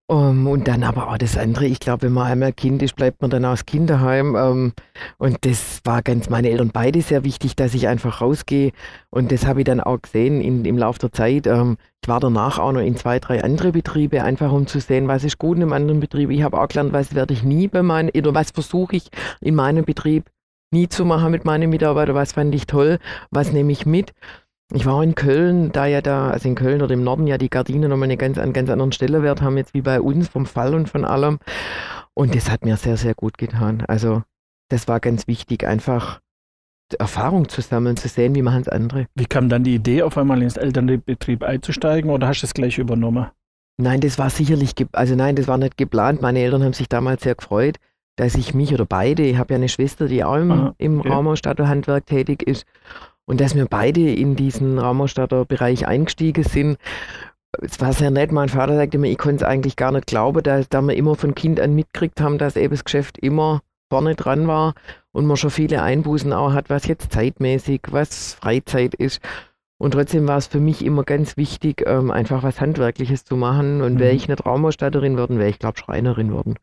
Um, 0.08 0.46
und 0.46 0.68
dann 0.68 0.84
aber 0.84 1.10
auch 1.10 1.18
das 1.18 1.36
andere, 1.36 1.66
ich 1.66 1.80
glaube, 1.80 2.04
wenn 2.04 2.14
man 2.14 2.28
einmal 2.28 2.54
Kind 2.54 2.84
ist, 2.84 2.96
bleibt 2.96 3.24
man 3.24 3.32
dann 3.32 3.44
aus 3.44 3.66
Kinderheim. 3.66 4.36
Um, 4.36 4.74
und 5.18 5.38
das 5.42 5.82
war 5.84 6.04
ganz 6.04 6.30
meine 6.30 6.52
Eltern 6.52 6.70
beide 6.72 7.02
sehr 7.02 7.24
wichtig, 7.24 7.56
dass 7.56 7.74
ich 7.74 7.88
einfach 7.88 8.22
rausgehe. 8.22 8.72
Und 9.10 9.32
das 9.32 9.48
habe 9.48 9.62
ich 9.62 9.66
dann 9.66 9.80
auch 9.80 10.00
gesehen 10.00 10.42
in, 10.42 10.64
im 10.64 10.78
Laufe 10.78 11.00
der 11.00 11.12
Zeit. 11.12 11.48
Um, 11.48 11.78
ich 12.04 12.08
war 12.08 12.20
danach 12.20 12.60
auch 12.60 12.72
noch 12.72 12.82
in 12.82 12.96
zwei, 12.96 13.20
drei 13.20 13.44
andere 13.44 13.72
Betriebe, 13.72 14.24
einfach 14.24 14.52
um 14.52 14.68
zu 14.68 14.80
sehen, 14.80 15.08
was 15.08 15.24
ist 15.24 15.40
gut 15.40 15.58
in 15.58 15.64
einem 15.64 15.74
anderen 15.74 16.00
Betrieb. 16.02 16.30
Ich 16.30 16.44
habe 16.44 16.62
auch 16.62 16.68
gelernt, 16.68 16.94
was 16.94 17.16
werde 17.16 17.34
ich 17.34 17.42
nie 17.42 17.68
bei 17.68 17.82
meinen, 17.82 18.12
oder 18.16 18.36
was 18.36 18.52
versuche 18.52 18.98
ich 18.98 19.10
in 19.42 19.56
meinem 19.56 19.86
Betrieb 19.86 20.30
nie 20.72 20.88
zu 20.88 21.04
machen 21.06 21.32
mit 21.32 21.46
meinen 21.46 21.70
Mitarbeitern, 21.72 22.16
was 22.16 22.34
fand 22.34 22.54
ich 22.54 22.68
toll, 22.68 23.00
was 23.32 23.52
nehme 23.52 23.72
ich 23.72 23.88
mit. 23.88 24.14
Ich 24.74 24.86
war 24.86 25.04
in 25.04 25.14
Köln, 25.14 25.72
da 25.72 25.86
ja 25.86 26.02
da, 26.02 26.32
also 26.32 26.48
in 26.50 26.56
Köln 26.56 26.82
oder 26.82 26.94
im 26.94 27.04
Norden 27.04 27.28
ja 27.28 27.38
die 27.38 27.50
Gardinen 27.50 27.90
nochmal 27.90 28.08
eine 28.08 28.18
ganz, 28.18 28.38
einen 28.38 28.54
ganz 28.54 28.70
anderen 28.70 28.92
Stellenwert 28.92 29.42
haben, 29.42 29.58
jetzt 29.58 29.74
wie 29.74 29.82
bei 29.82 30.02
uns 30.02 30.28
vom 30.28 30.46
Fall 30.46 30.74
und 30.74 30.90
von 30.90 31.06
allem. 31.06 31.40
Und 32.14 32.36
das 32.36 32.50
hat 32.50 32.66
mir 32.66 32.78
sehr, 32.78 32.98
sehr 32.98 33.14
gut 33.14 33.38
getan. 33.38 33.84
Also 33.88 34.24
das 34.70 34.88
war 34.88 35.00
ganz 35.00 35.28
wichtig, 35.28 35.68
einfach 35.68 36.20
Erfahrung 36.98 37.50
zu 37.50 37.62
sammeln, 37.62 37.98
zu 37.98 38.08
sehen, 38.08 38.36
wie 38.36 38.42
machen 38.42 38.62
es 38.62 38.70
andere. 38.70 39.08
Wie 39.16 39.26
kam 39.26 39.50
dann 39.50 39.64
die 39.64 39.76
Idee, 39.76 40.04
auf 40.04 40.18
einmal 40.18 40.42
ins 40.42 40.58
Elternbetrieb 40.58 41.44
einzusteigen 41.44 42.10
oder 42.10 42.28
hast 42.28 42.42
du 42.42 42.48
es 42.48 42.54
gleich 42.54 42.78
übernommen? 42.78 43.28
Nein, 43.78 44.02
das 44.02 44.18
war 44.18 44.30
sicherlich, 44.30 44.74
also 44.94 45.16
nein, 45.16 45.36
das 45.36 45.48
war 45.48 45.58
nicht 45.58 45.78
geplant. 45.78 46.22
Meine 46.22 46.40
Eltern 46.40 46.64
haben 46.64 46.74
sich 46.74 46.88
damals 46.88 47.24
sehr 47.24 47.36
gefreut, 47.36 47.78
dass 48.16 48.36
ich 48.36 48.54
mich 48.54 48.74
oder 48.74 48.86
beide, 48.86 49.24
ich 49.24 49.38
habe 49.38 49.54
ja 49.54 49.58
eine 49.58 49.68
Schwester, 49.68 50.08
die 50.08 50.24
auch 50.24 50.38
im, 50.38 50.52
Aha, 50.52 50.76
im 50.78 51.00
okay. 51.00 51.10
Raumausstatterhandwerk 51.10 52.06
tätig 52.06 52.44
ist. 52.44 52.66
Und 53.26 53.42
dass 53.42 53.56
wir 53.56 53.66
beide 53.66 54.12
in 54.12 54.36
diesen 54.36 54.78
Raumausstatterbereich 54.78 55.88
eingestiegen 55.88 56.44
sind, 56.44 56.78
es 57.62 57.80
war 57.80 57.94
sehr 57.94 58.12
nett. 58.12 58.32
Mein 58.32 58.50
Vater 58.50 58.76
sagte 58.76 58.98
mir, 58.98 59.10
ich 59.10 59.18
konnte 59.18 59.38
es 59.38 59.44
eigentlich 59.44 59.76
gar 59.76 59.92
nicht 59.92 60.08
glauben, 60.08 60.44
dass, 60.44 60.70
da 60.70 60.82
wir 60.82 60.96
immer 60.96 61.16
von 61.16 61.36
Kind 61.36 61.60
an 61.60 61.74
mitgekriegt 61.74 62.22
haben, 62.22 62.38
dass 62.38 62.56
eben 62.56 62.74
das 62.74 62.84
Geschäft 62.84 63.18
immer 63.18 63.62
vorne 63.90 64.16
dran 64.16 64.48
war 64.48 64.74
und 65.12 65.26
man 65.26 65.38
schon 65.38 65.52
viele 65.52 65.82
Einbußen 65.82 66.34
auch 66.34 66.54
hat, 66.54 66.70
was 66.70 66.88
jetzt 66.88 67.12
zeitmäßig, 67.12 67.82
was 67.92 68.34
Freizeit 68.34 68.94
ist. 68.96 69.22
Und 69.78 69.92
trotzdem 69.92 70.28
war 70.28 70.38
es 70.38 70.48
für 70.48 70.60
mich 70.60 70.84
immer 70.86 71.04
ganz 71.04 71.38
wichtig, 71.38 71.84
ähm, 71.86 72.12
einfach 72.12 72.44
was 72.44 72.62
Handwerkliches 72.62 73.26
zu 73.26 73.36
machen. 73.36 73.82
Und 73.82 74.00
wäre 74.00 74.12
Mhm. 74.12 74.18
ich 74.18 74.28
nicht 74.28 74.46
Raumausstatterin 74.46 75.18
worden, 75.18 75.38
wäre 75.40 75.50
ich, 75.50 75.60
glaube 75.60 75.78
Schreinerin 75.78 76.32
worden. 76.32 76.56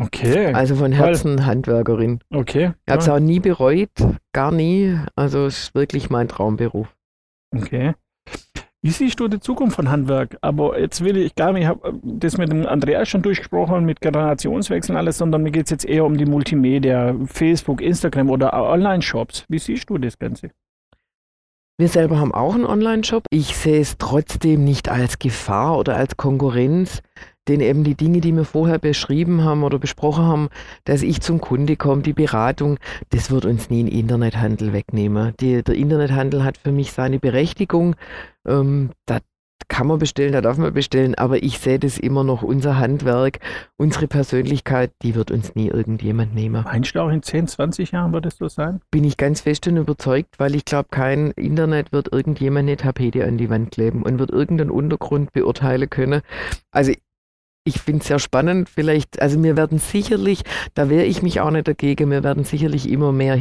Okay. 0.00 0.52
Also 0.52 0.76
von. 0.76 0.92
Herzen 0.92 1.46
Handwerkerin. 1.46 2.20
Okay. 2.30 2.72
Ich 2.86 2.90
habe 2.90 3.00
es 3.00 3.06
ja, 3.06 3.14
auch 3.14 3.20
nie 3.20 3.40
bereut, 3.40 3.90
gar 4.32 4.52
nie. 4.52 4.98
Also 5.16 5.46
es 5.46 5.58
ist 5.58 5.74
wirklich 5.74 6.10
mein 6.10 6.28
Traumberuf. 6.28 6.88
Okay. 7.54 7.94
Wie 8.80 8.90
siehst 8.90 9.18
du 9.18 9.26
die 9.26 9.40
Zukunft 9.40 9.74
von 9.74 9.90
Handwerk? 9.90 10.38
Aber 10.40 10.78
jetzt 10.78 11.02
will 11.02 11.16
ich 11.16 11.34
gar 11.34 11.52
nicht, 11.52 11.62
ich 11.62 11.68
habe 11.68 11.98
das 12.02 12.38
mit 12.38 12.52
dem 12.52 12.64
Andreas 12.64 13.08
schon 13.08 13.22
durchgesprochen, 13.22 13.84
mit 13.84 14.00
Generationswechseln 14.00 14.96
alles, 14.96 15.18
sondern 15.18 15.42
mir 15.42 15.50
geht 15.50 15.64
es 15.64 15.70
jetzt 15.70 15.84
eher 15.84 16.04
um 16.04 16.16
die 16.16 16.26
Multimedia, 16.26 17.14
Facebook, 17.26 17.80
Instagram 17.80 18.30
oder 18.30 18.52
Online-Shops. 18.52 19.46
Wie 19.48 19.58
siehst 19.58 19.90
du 19.90 19.98
das 19.98 20.16
Ganze? 20.18 20.50
Wir 21.76 21.88
selber 21.88 22.20
haben 22.20 22.32
auch 22.32 22.54
einen 22.54 22.66
Online-Shop. 22.66 23.24
Ich 23.30 23.56
sehe 23.56 23.80
es 23.80 23.98
trotzdem 23.98 24.64
nicht 24.64 24.88
als 24.88 25.18
Gefahr 25.18 25.78
oder 25.78 25.96
als 25.96 26.16
Konkurrenz, 26.16 27.02
denn 27.48 27.60
eben 27.60 27.84
die 27.84 27.94
Dinge, 27.94 28.20
die 28.20 28.32
wir 28.32 28.44
vorher 28.44 28.78
beschrieben 28.78 29.44
haben 29.44 29.64
oder 29.64 29.78
besprochen 29.78 30.24
haben, 30.24 30.48
dass 30.84 31.02
ich 31.02 31.20
zum 31.20 31.40
Kunde 31.40 31.76
komme, 31.76 32.02
die 32.02 32.12
Beratung, 32.12 32.78
das 33.10 33.30
wird 33.30 33.44
uns 33.44 33.70
nie 33.70 33.84
ein 33.84 33.88
Internethandel 33.88 34.72
wegnehmen. 34.72 35.34
Die, 35.40 35.62
der 35.62 35.74
Internethandel 35.74 36.44
hat 36.44 36.58
für 36.58 36.72
mich 36.72 36.92
seine 36.92 37.18
Berechtigung. 37.18 37.96
Ähm, 38.46 38.90
da 39.06 39.18
kann 39.68 39.86
man 39.86 39.98
bestellen, 39.98 40.32
da 40.32 40.40
darf 40.40 40.56
man 40.56 40.72
bestellen, 40.72 41.14
aber 41.16 41.42
ich 41.42 41.58
sehe 41.58 41.78
das 41.78 41.98
immer 41.98 42.24
noch, 42.24 42.42
unser 42.42 42.78
Handwerk, 42.78 43.38
unsere 43.76 44.08
Persönlichkeit, 44.08 44.92
die 45.02 45.14
wird 45.14 45.30
uns 45.30 45.54
nie 45.54 45.68
irgendjemand 45.68 46.34
nehmen 46.34 46.64
Meinst 46.64 46.94
du 46.94 47.00
auch 47.00 47.10
in 47.10 47.22
10, 47.22 47.48
20 47.48 47.92
Jahren 47.92 48.12
wird 48.12 48.26
es 48.26 48.38
so 48.38 48.48
sein? 48.48 48.80
bin 48.90 49.04
ich 49.04 49.16
ganz 49.16 49.42
fest 49.42 49.66
und 49.68 49.76
überzeugt, 49.76 50.38
weil 50.38 50.54
ich 50.54 50.64
glaube, 50.64 50.88
kein 50.90 51.32
Internet 51.32 51.92
wird 51.92 52.12
irgendjemand 52.12 52.68
eine 52.68 52.76
Tapete 52.76 53.24
an 53.24 53.36
die 53.36 53.50
Wand 53.50 53.72
kleben 53.72 54.02
und 54.02 54.18
wird 54.18 54.30
irgendeinen 54.30 54.70
Untergrund 54.70 55.32
beurteilen 55.32 55.90
können. 55.90 56.22
Also 56.70 56.92
ich 57.68 57.80
finde 57.80 58.00
es 58.00 58.08
sehr 58.08 58.18
spannend. 58.18 58.68
Vielleicht, 58.68 59.20
also 59.22 59.42
wir 59.42 59.56
werden 59.56 59.78
sicherlich, 59.78 60.42
da 60.74 60.90
wehre 60.90 61.04
ich 61.04 61.22
mich 61.22 61.40
auch 61.40 61.50
nicht 61.50 61.68
dagegen, 61.68 62.10
wir 62.10 62.24
werden 62.24 62.44
sicherlich 62.44 62.88
immer 62.88 63.12
mehr 63.12 63.36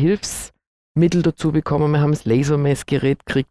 Mittel 0.97 1.21
dazu 1.21 1.51
bekommen. 1.51 1.91
Wir 1.91 2.01
haben 2.01 2.11
das 2.11 2.25
Lasermessgerät 2.25 3.25
gekriegt. 3.25 3.49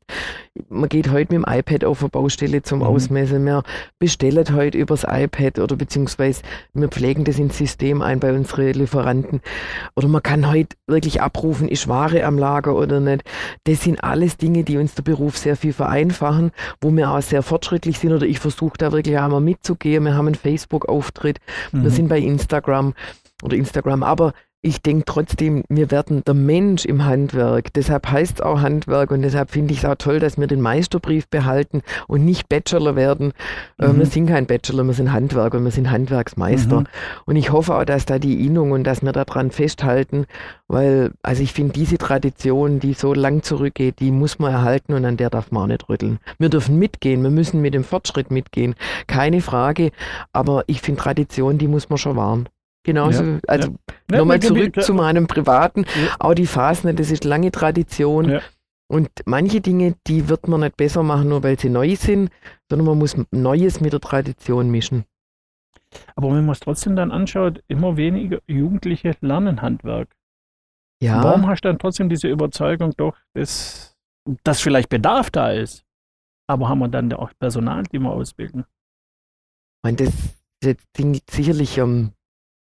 Man 0.69 0.89
geht 0.89 1.11
heute 1.11 1.35
mit 1.35 1.47
dem 1.47 1.47
iPad 1.49 1.85
auf 1.85 2.01
eine 2.01 2.11
Baustelle 2.11 2.63
zum 2.63 2.81
mhm. 2.81 2.87
Ausmessen. 2.87 3.45
Wir 3.45 3.63
bestellen 3.99 4.55
heute 4.55 4.79
übers 4.79 5.05
iPad 5.09 5.59
oder 5.59 5.77
beziehungsweise 5.77 6.43
wir 6.75 6.89
pflegen 6.89 7.25
das 7.25 7.39
ins 7.39 7.57
System 7.57 8.03
ein 8.03 8.21
bei 8.21 8.33
unseren 8.33 8.73
Lieferanten. 8.73 9.41
Oder 9.95 10.09
man 10.09 10.23
kann 10.23 10.51
heute 10.51 10.77
wirklich 10.87 11.23
abrufen, 11.23 11.69
ist 11.69 11.89
Ware 11.89 12.25
am 12.25 12.39
Lager 12.39 12.75
oder 12.75 13.01
nicht. 13.01 13.23
Das 13.65 13.83
sind 13.83 14.03
alles 14.03 14.37
Dinge, 14.37 14.65
die 14.65 14.77
uns 14.77 14.95
der 14.95 15.03
Beruf 15.03 15.39
sehr 15.39 15.57
viel 15.57 15.73
vereinfachen, 15.73 16.51
wo 16.81 16.95
wir 16.95 17.11
auch 17.11 17.23
sehr 17.23 17.43
fortschrittlich 17.43 17.99
sind 17.99 18.13
oder 18.13 18.27
ich 18.27 18.41
versuche 18.41 18.79
da 18.79 18.93
wirklich 18.93 19.19
einmal 19.19 19.41
mitzugehen. 19.41 20.05
Wir 20.05 20.15
haben 20.15 20.27
einen 20.27 20.35
Facebook-Auftritt, 20.35 21.39
mhm. 21.73 21.85
wir 21.85 21.91
sind 21.91 22.09
bei 22.09 22.19
Instagram 22.19 22.95
oder 23.43 23.57
Instagram, 23.57 24.03
aber 24.03 24.33
ich 24.67 24.83
denke 24.83 25.05
trotzdem, 25.07 25.63
wir 25.69 25.93
werden 25.93 26.25
der 26.27 26.35
Mensch 26.35 26.85
im 26.85 27.05
Handwerk. 27.05 27.73
Deshalb 27.75 28.11
heißt 28.11 28.35
es 28.35 28.41
auch 28.41 28.61
Handwerk 28.61 29.13
und 29.13 29.23
deshalb 29.23 29.53
finde 29.53 29.73
ich 29.73 29.79
es 29.79 29.85
auch 29.85 29.95
toll, 29.95 30.19
dass 30.19 30.39
wir 30.39 30.49
den 30.49 30.61
Meisterbrief 30.61 31.29
behalten 31.29 31.83
und 32.09 32.25
nicht 32.25 32.49
Bachelor 32.49 32.97
werden. 32.97 33.33
Äh, 33.79 33.87
mhm. 33.87 33.99
wir 34.01 34.07
sind 34.07 34.27
kein 34.27 34.47
Bachelor, 34.47 34.83
wir 34.83 34.95
sind 34.95 35.13
Handwerker, 35.13 35.63
wir 35.63 35.71
sind 35.71 35.89
Handwerksmeister. 35.89 36.81
Mhm. 36.81 36.87
Und 37.27 37.37
ich 37.37 37.53
hoffe 37.53 37.77
auch, 37.77 37.85
dass 37.85 38.07
da 38.07 38.19
die 38.19 38.45
Innung 38.45 38.73
und 38.73 38.83
dass 38.83 39.03
wir 39.03 39.13
daran 39.13 39.53
festhalten, 39.53 40.27
weil, 40.67 41.13
also 41.23 41.45
ich 41.45 41.53
finde, 41.53 41.73
diese 41.73 41.97
Tradition, 41.97 42.81
die 42.81 42.95
so 42.95 43.15
lang 43.15 43.45
zurückgeht, 43.45 44.01
die 44.01 44.11
muss 44.11 44.41
man 44.41 44.53
erhalten 44.53 44.95
und 44.95 45.05
an 45.05 45.17
der 45.17 45.31
darf 45.31 45.53
man 45.53 45.63
auch 45.63 45.69
nicht 45.69 45.89
rütteln. 45.89 46.19
Wir 46.39 46.49
dürfen 46.49 46.77
mitgehen, 46.77 47.23
wir 47.23 47.31
müssen 47.31 47.63
mit 47.63 47.73
dem 47.73 47.85
Fortschritt 47.85 48.33
mitgehen, 48.33 48.75
keine 49.07 49.41
Frage. 49.43 49.93
Aber 50.33 50.65
ich 50.67 50.81
finde, 50.81 51.01
Tradition, 51.03 51.57
die 51.57 51.69
muss 51.69 51.89
man 51.89 51.99
schon 51.99 52.17
wahren. 52.17 52.49
Genauso, 52.87 53.25
ja, 53.25 53.41
also 53.49 53.75
ja. 54.09 54.19
nochmal 54.19 54.39
zurück 54.39 54.81
zu 54.81 54.95
meinem 54.95 55.27
privaten. 55.27 55.87
Auch 56.21 56.35
die 56.35 56.47
Phasen, 56.47 56.95
das 56.95 57.11
ist 57.11 57.25
lange 57.25 57.51
Tradition. 57.51 58.39
Und 58.87 59.11
manche 59.25 59.61
Dinge, 59.61 59.97
die 60.07 60.29
wird 60.29 60.47
man 60.47 60.61
nicht 60.61 60.77
besser 60.77 61.03
machen, 61.03 61.29
nur 61.29 61.43
weil 61.43 61.59
sie 61.59 61.69
neu 61.69 61.97
sind, 61.97 62.31
sondern 62.71 62.87
man 62.87 62.99
muss 62.99 63.17
Neues 63.33 63.81
mit 63.81 63.93
der 63.93 63.99
Tradition 63.99 64.71
mischen. 64.71 65.05
Aber 66.15 66.29
wenn 66.29 66.45
man 66.47 66.53
es 66.53 66.61
trotzdem 66.61 66.95
dann 66.95 67.11
anschaut, 67.11 67.61
immer 67.67 67.97
weniger 67.97 68.39
Jugendliche 68.47 69.17
lernen 69.21 69.63
Handwerk. 69.63 70.15
Ja. 71.03 71.25
Warum 71.25 71.49
hast 71.49 71.63
du 71.63 71.69
dann 71.69 71.81
trotzdem 71.81 72.09
diese 72.09 72.29
Überzeugung 72.29 72.93
doch, 72.97 73.17
dass, 73.35 73.97
dass 74.45 74.61
vielleicht 74.61 74.91
Bedarf 74.91 75.33
da 75.33 75.51
ist? 75.51 75.85
Aber 76.47 76.69
haben 76.69 76.79
wir 76.79 76.89
dann 76.89 77.13
auch 77.15 77.33
Personal, 77.41 77.83
die 77.83 77.99
wir 77.99 78.13
ausbilden? 78.13 78.61
Ich 78.61 79.83
meine, 79.83 79.97
das, 79.97 80.13
das 80.61 80.77
klingt 80.95 81.29
sicherlich 81.29 81.81
um, 81.81 82.13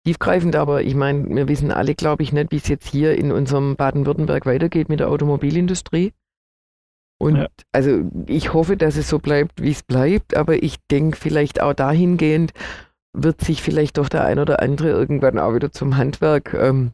tiefgreifend, 0.05 0.57
aber 0.57 0.83
ich 0.83 0.95
meine, 0.95 1.29
wir 1.29 1.49
wissen 1.49 1.71
alle, 1.71 1.95
glaube 1.95 2.23
ich, 2.23 2.33
nicht, 2.33 2.51
wie 2.51 2.57
es 2.57 2.69
jetzt 2.69 2.88
hier 2.88 3.17
in 3.17 3.33
unserem 3.33 3.77
Baden-Württemberg 3.77 4.47
weitergeht 4.47 4.88
mit 4.88 5.01
der 5.01 5.11
Automobilindustrie. 5.11 6.12
Und 7.21 7.37
ja. 7.37 7.47
also 7.71 8.11
ich 8.27 8.53
hoffe, 8.53 8.77
dass 8.77 8.97
es 8.97 9.09
so 9.09 9.19
bleibt, 9.19 9.62
wie 9.62 9.71
es 9.71 9.83
bleibt, 9.83 10.37
aber 10.37 10.62
ich 10.62 10.77
denke 10.91 11.17
vielleicht 11.17 11.61
auch 11.61 11.73
dahingehend 11.73 12.53
wird 13.15 13.41
sich 13.43 13.62
vielleicht 13.62 13.99
doch 13.99 14.09
der 14.09 14.25
ein 14.25 14.38
oder 14.38 14.61
andere 14.61 14.88
irgendwann 14.88 15.38
auch 15.38 15.55
wieder 15.55 15.71
zum 15.71 15.97
Handwerk 15.97 16.55
ähm, 16.55 16.93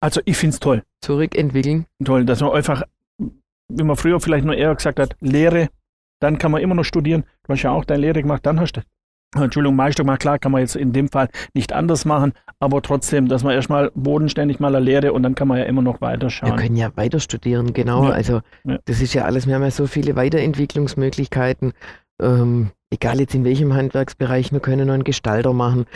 also 0.00 0.22
ich 0.24 0.36
finde 0.36 0.54
es 0.54 0.60
toll. 0.60 0.82
Zurückentwickeln. 1.02 1.86
Toll, 2.04 2.24
dass 2.24 2.40
man 2.40 2.52
einfach, 2.52 2.82
wie 3.18 3.84
man 3.84 3.96
früher 3.96 4.18
vielleicht 4.20 4.46
nur 4.46 4.56
eher 4.56 4.74
gesagt 4.74 4.98
hat, 4.98 5.14
Lehre, 5.20 5.68
dann 6.20 6.38
kann 6.38 6.50
man 6.50 6.62
immer 6.62 6.74
noch 6.74 6.84
studieren. 6.84 7.24
Du 7.44 7.52
hast 7.52 7.62
ja 7.62 7.70
auch 7.70 7.84
deine 7.84 8.00
Lehre 8.02 8.22
gemacht, 8.22 8.44
dann 8.46 8.60
hast 8.60 8.72
du 8.72 8.80
Entschuldigung, 9.34 9.76
Meister 9.76 10.02
gemacht. 10.02 10.20
Klar, 10.20 10.38
kann 10.38 10.52
man 10.52 10.60
jetzt 10.60 10.74
in 10.74 10.92
dem 10.92 11.08
Fall 11.08 11.28
nicht 11.54 11.72
anders 11.72 12.04
machen, 12.04 12.32
aber 12.58 12.82
trotzdem, 12.82 13.28
dass 13.28 13.44
man 13.44 13.54
erstmal 13.54 13.90
bodenständig 13.94 14.58
mal 14.58 14.74
eine 14.74 14.84
Lehre 14.84 15.12
und 15.12 15.22
dann 15.22 15.34
kann 15.34 15.48
man 15.48 15.58
ja 15.58 15.64
immer 15.64 15.82
noch 15.82 16.00
weiterschauen. 16.00 16.52
Wir 16.52 16.56
können 16.56 16.76
ja 16.76 16.90
weiter 16.96 17.20
studieren, 17.20 17.72
genau. 17.72 18.04
Ja. 18.04 18.10
Also 18.10 18.40
ja. 18.64 18.78
das 18.84 19.00
ist 19.00 19.14
ja 19.14 19.24
alles, 19.24 19.46
wir 19.46 19.54
haben 19.54 19.62
ja 19.62 19.70
so 19.70 19.86
viele 19.86 20.16
Weiterentwicklungsmöglichkeiten. 20.16 21.72
Ähm, 22.20 22.72
egal 22.90 23.20
jetzt 23.20 23.34
in 23.34 23.44
welchem 23.44 23.72
Handwerksbereich, 23.72 24.52
wir 24.52 24.60
können 24.60 24.88
noch 24.88 24.94
einen 24.94 25.04
Gestalter 25.04 25.52
machen. 25.52 25.86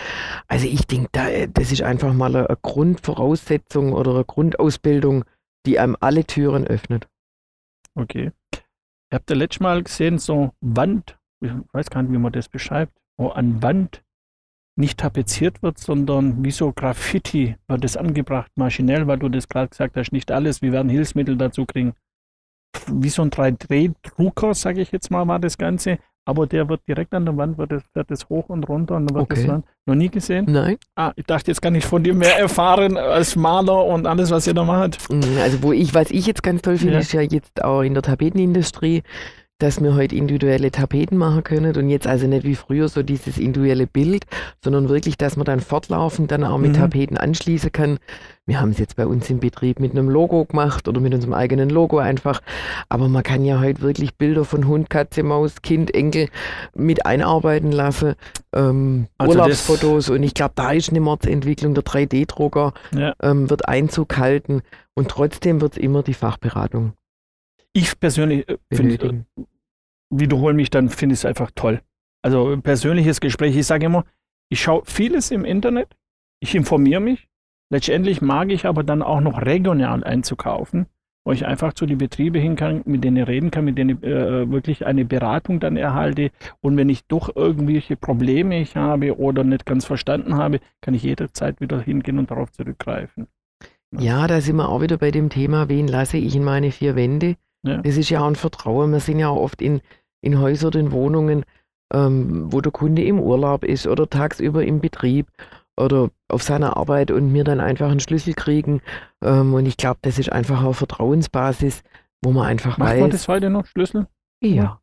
Also 0.46 0.66
ich 0.66 0.86
denke, 0.86 1.08
da, 1.12 1.26
das 1.52 1.72
ist 1.72 1.82
einfach 1.82 2.12
mal 2.12 2.34
eine, 2.34 2.48
eine 2.48 2.58
Grundvoraussetzung 2.62 3.92
oder 3.92 4.14
eine 4.14 4.24
Grundausbildung, 4.24 5.24
die 5.66 5.78
einem 5.78 5.96
alle 6.00 6.24
Türen 6.24 6.66
öffnet. 6.66 7.08
Okay. 7.96 8.30
Ihr 9.10 9.16
habt 9.16 9.30
ja 9.30 9.36
letztes 9.36 9.60
Mal 9.60 9.82
gesehen, 9.82 10.18
so 10.18 10.52
Wand, 10.60 11.16
ich 11.44 11.52
weiß 11.72 11.90
gar 11.90 12.02
nicht, 12.02 12.12
wie 12.12 12.18
man 12.18 12.32
das 12.32 12.48
beschreibt, 12.48 12.92
wo 13.16 13.28
an 13.28 13.62
Wand 13.62 14.02
nicht 14.76 14.98
tapeziert 14.98 15.62
wird, 15.62 15.78
sondern 15.78 16.44
wie 16.44 16.50
so 16.50 16.72
Graffiti 16.72 17.56
wird 17.68 17.84
es 17.84 17.96
angebracht, 17.96 18.50
maschinell, 18.56 19.06
weil 19.06 19.18
du 19.18 19.28
das 19.28 19.48
gerade 19.48 19.68
gesagt 19.68 19.96
hast, 19.96 20.12
nicht 20.12 20.32
alles, 20.32 20.62
wir 20.62 20.72
werden 20.72 20.88
Hilfsmittel 20.88 21.36
dazu 21.36 21.64
kriegen. 21.64 21.94
Wie 22.88 23.08
so 23.08 23.22
ein 23.22 23.30
3D-Drucker, 23.30 24.52
sage 24.54 24.80
ich 24.80 24.90
jetzt 24.90 25.10
mal, 25.10 25.28
war 25.28 25.38
das 25.38 25.58
Ganze, 25.58 25.98
aber 26.26 26.46
der 26.46 26.68
wird 26.68 26.80
direkt 26.88 27.14
an 27.14 27.24
der 27.24 27.36
Wand, 27.36 27.56
wird 27.56 27.70
das, 27.70 27.82
wird 27.94 28.10
das 28.10 28.28
hoch 28.28 28.48
und 28.48 28.68
runter 28.68 28.96
und 28.96 29.06
dann 29.06 29.14
wird 29.14 29.24
okay. 29.24 29.42
das 29.42 29.48
Wand. 29.48 29.64
Noch 29.86 29.94
nie 29.94 30.08
gesehen? 30.08 30.46
Nein. 30.48 30.76
Ah, 30.96 31.12
ich 31.14 31.26
dachte, 31.26 31.50
jetzt 31.50 31.60
kann 31.60 31.74
ich 31.74 31.84
von 31.84 32.02
dir 32.02 32.14
mehr 32.14 32.38
erfahren 32.38 32.96
als 32.96 33.36
Maler 33.36 33.84
und 33.84 34.06
alles, 34.06 34.30
was 34.30 34.46
ihr 34.46 34.54
da 34.54 34.64
macht. 34.64 34.98
Also, 35.40 35.62
wo 35.62 35.72
ich, 35.72 35.94
was 35.94 36.10
ich 36.10 36.26
jetzt 36.26 36.42
ganz 36.42 36.62
toll 36.62 36.78
finde, 36.78 36.94
ja. 36.94 37.00
ist 37.00 37.12
ja 37.12 37.20
jetzt 37.20 37.62
auch 37.62 37.82
in 37.82 37.94
der 37.94 38.02
Tapetenindustrie, 38.02 39.02
dass 39.58 39.80
wir 39.80 39.94
heute 39.94 40.16
individuelle 40.16 40.72
Tapeten 40.72 41.16
machen 41.16 41.44
können 41.44 41.76
und 41.76 41.88
jetzt 41.88 42.06
also 42.06 42.26
nicht 42.26 42.44
wie 42.44 42.56
früher 42.56 42.88
so 42.88 43.02
dieses 43.02 43.38
individuelle 43.38 43.86
Bild, 43.86 44.24
sondern 44.62 44.88
wirklich, 44.88 45.16
dass 45.16 45.36
man 45.36 45.44
dann 45.44 45.60
fortlaufend 45.60 46.30
dann 46.32 46.42
auch 46.42 46.58
mit 46.58 46.72
mhm. 46.72 46.76
Tapeten 46.76 47.16
anschließen 47.16 47.70
kann. 47.70 47.98
Wir 48.46 48.60
haben 48.60 48.70
es 48.70 48.78
jetzt 48.78 48.96
bei 48.96 49.06
uns 49.06 49.30
im 49.30 49.38
Betrieb 49.38 49.78
mit 49.78 49.92
einem 49.92 50.10
Logo 50.10 50.44
gemacht 50.44 50.88
oder 50.88 51.00
mit 51.00 51.14
unserem 51.14 51.34
eigenen 51.34 51.70
Logo 51.70 51.98
einfach. 51.98 52.42
Aber 52.88 53.08
man 53.08 53.22
kann 53.22 53.44
ja 53.44 53.60
heute 53.60 53.80
wirklich 53.80 54.16
Bilder 54.16 54.44
von 54.44 54.66
Hund, 54.66 54.90
Katze, 54.90 55.22
Maus, 55.22 55.62
Kind, 55.62 55.94
Enkel 55.94 56.28
mit 56.74 57.06
einarbeiten 57.06 57.70
lassen. 57.70 58.14
Ähm, 58.52 59.06
also 59.18 59.38
Urlaubsfotos 59.38 60.10
und 60.10 60.24
ich 60.24 60.34
glaube, 60.34 60.52
da 60.56 60.72
ist 60.72 60.90
eine 60.90 61.00
Mordsentwicklung. 61.00 61.74
Der 61.74 61.84
3D-Drucker 61.84 62.74
ja. 62.94 63.14
ähm, 63.22 63.48
wird 63.48 63.68
Einzug 63.68 64.18
halten 64.18 64.62
und 64.94 65.08
trotzdem 65.08 65.60
wird 65.60 65.74
es 65.74 65.78
immer 65.78 66.02
die 66.02 66.14
Fachberatung 66.14 66.92
ich 67.74 68.00
persönlich 68.00 68.48
äh, 68.48 68.56
finde, 68.72 69.24
äh, 69.36 69.42
wiederhole 70.08 70.54
mich, 70.54 70.70
dann 70.70 70.88
finde 70.88 71.12
ich 71.14 71.20
es 71.20 71.24
einfach 71.26 71.50
toll. 71.54 71.82
Also 72.22 72.58
persönliches 72.62 73.20
Gespräch. 73.20 73.54
Ich 73.54 73.66
sage 73.66 73.86
immer, 73.86 74.04
ich 74.48 74.62
schaue 74.62 74.82
vieles 74.86 75.30
im 75.30 75.44
Internet, 75.44 75.94
ich 76.40 76.54
informiere 76.54 77.00
mich. 77.00 77.28
Letztendlich 77.70 78.22
mag 78.22 78.50
ich 78.50 78.66
aber 78.66 78.84
dann 78.84 79.02
auch 79.02 79.20
noch 79.20 79.42
regional 79.42 80.04
einzukaufen, 80.04 80.86
wo 81.24 81.32
ich 81.32 81.44
einfach 81.44 81.72
zu 81.72 81.86
den 81.86 81.98
Betrieben 81.98 82.40
hin 82.40 82.56
kann, 82.56 82.82
mit 82.84 83.02
denen 83.02 83.24
reden 83.24 83.50
kann, 83.50 83.64
mit 83.64 83.76
denen 83.76 84.02
äh, 84.02 84.50
wirklich 84.50 84.86
eine 84.86 85.04
Beratung 85.04 85.60
dann 85.60 85.76
erhalte. 85.76 86.30
Und 86.60 86.76
wenn 86.76 86.88
ich 86.88 87.04
doch 87.06 87.34
irgendwelche 87.34 87.96
Probleme 87.96 88.60
ich 88.60 88.76
habe 88.76 89.18
oder 89.18 89.42
nicht 89.42 89.66
ganz 89.66 89.84
verstanden 89.84 90.36
habe, 90.36 90.60
kann 90.80 90.94
ich 90.94 91.02
jederzeit 91.02 91.60
wieder 91.60 91.80
hingehen 91.80 92.18
und 92.18 92.30
darauf 92.30 92.52
zurückgreifen. 92.52 93.26
Ja, 93.98 94.26
da 94.26 94.40
sind 94.40 94.56
wir 94.56 94.68
auch 94.68 94.80
wieder 94.80 94.98
bei 94.98 95.10
dem 95.10 95.30
Thema, 95.30 95.68
wen 95.68 95.88
lasse 95.88 96.16
ich 96.18 96.34
in 96.36 96.44
meine 96.44 96.70
vier 96.70 96.96
Wände? 96.96 97.36
Ja. 97.64 97.78
Das 97.78 97.96
ist 97.96 98.10
ja 98.10 98.20
auch 98.20 98.26
ein 98.26 98.36
Vertrauen. 98.36 98.92
Wir 98.92 99.00
sind 99.00 99.18
ja 99.18 99.28
auch 99.28 99.40
oft 99.40 99.62
in, 99.62 99.80
in 100.20 100.38
Häusern, 100.40 100.74
in 100.74 100.92
Wohnungen, 100.92 101.44
ähm, 101.92 102.52
wo 102.52 102.60
der 102.60 102.72
Kunde 102.72 103.02
im 103.02 103.18
Urlaub 103.18 103.64
ist 103.64 103.86
oder 103.86 104.08
tagsüber 104.08 104.64
im 104.64 104.80
Betrieb 104.80 105.26
oder 105.76 106.10
auf 106.28 106.42
seiner 106.42 106.76
Arbeit 106.76 107.10
und 107.10 107.32
mir 107.32 107.44
dann 107.44 107.60
einfach 107.60 107.90
einen 107.90 108.00
Schlüssel 108.00 108.34
kriegen. 108.34 108.80
Ähm, 109.22 109.54
und 109.54 109.66
ich 109.66 109.76
glaube, 109.76 109.98
das 110.02 110.18
ist 110.18 110.30
einfach 110.30 110.62
auch 110.62 110.74
Vertrauensbasis, 110.74 111.82
wo 112.22 112.32
man 112.32 112.46
einfach 112.46 112.78
Macht 112.78 112.90
weiß. 112.90 112.94
Macht 112.94 113.00
man 113.00 113.10
das 113.10 113.28
heute 113.28 113.50
noch, 113.50 113.66
Schlüssel? 113.66 114.06
Ja. 114.42 114.80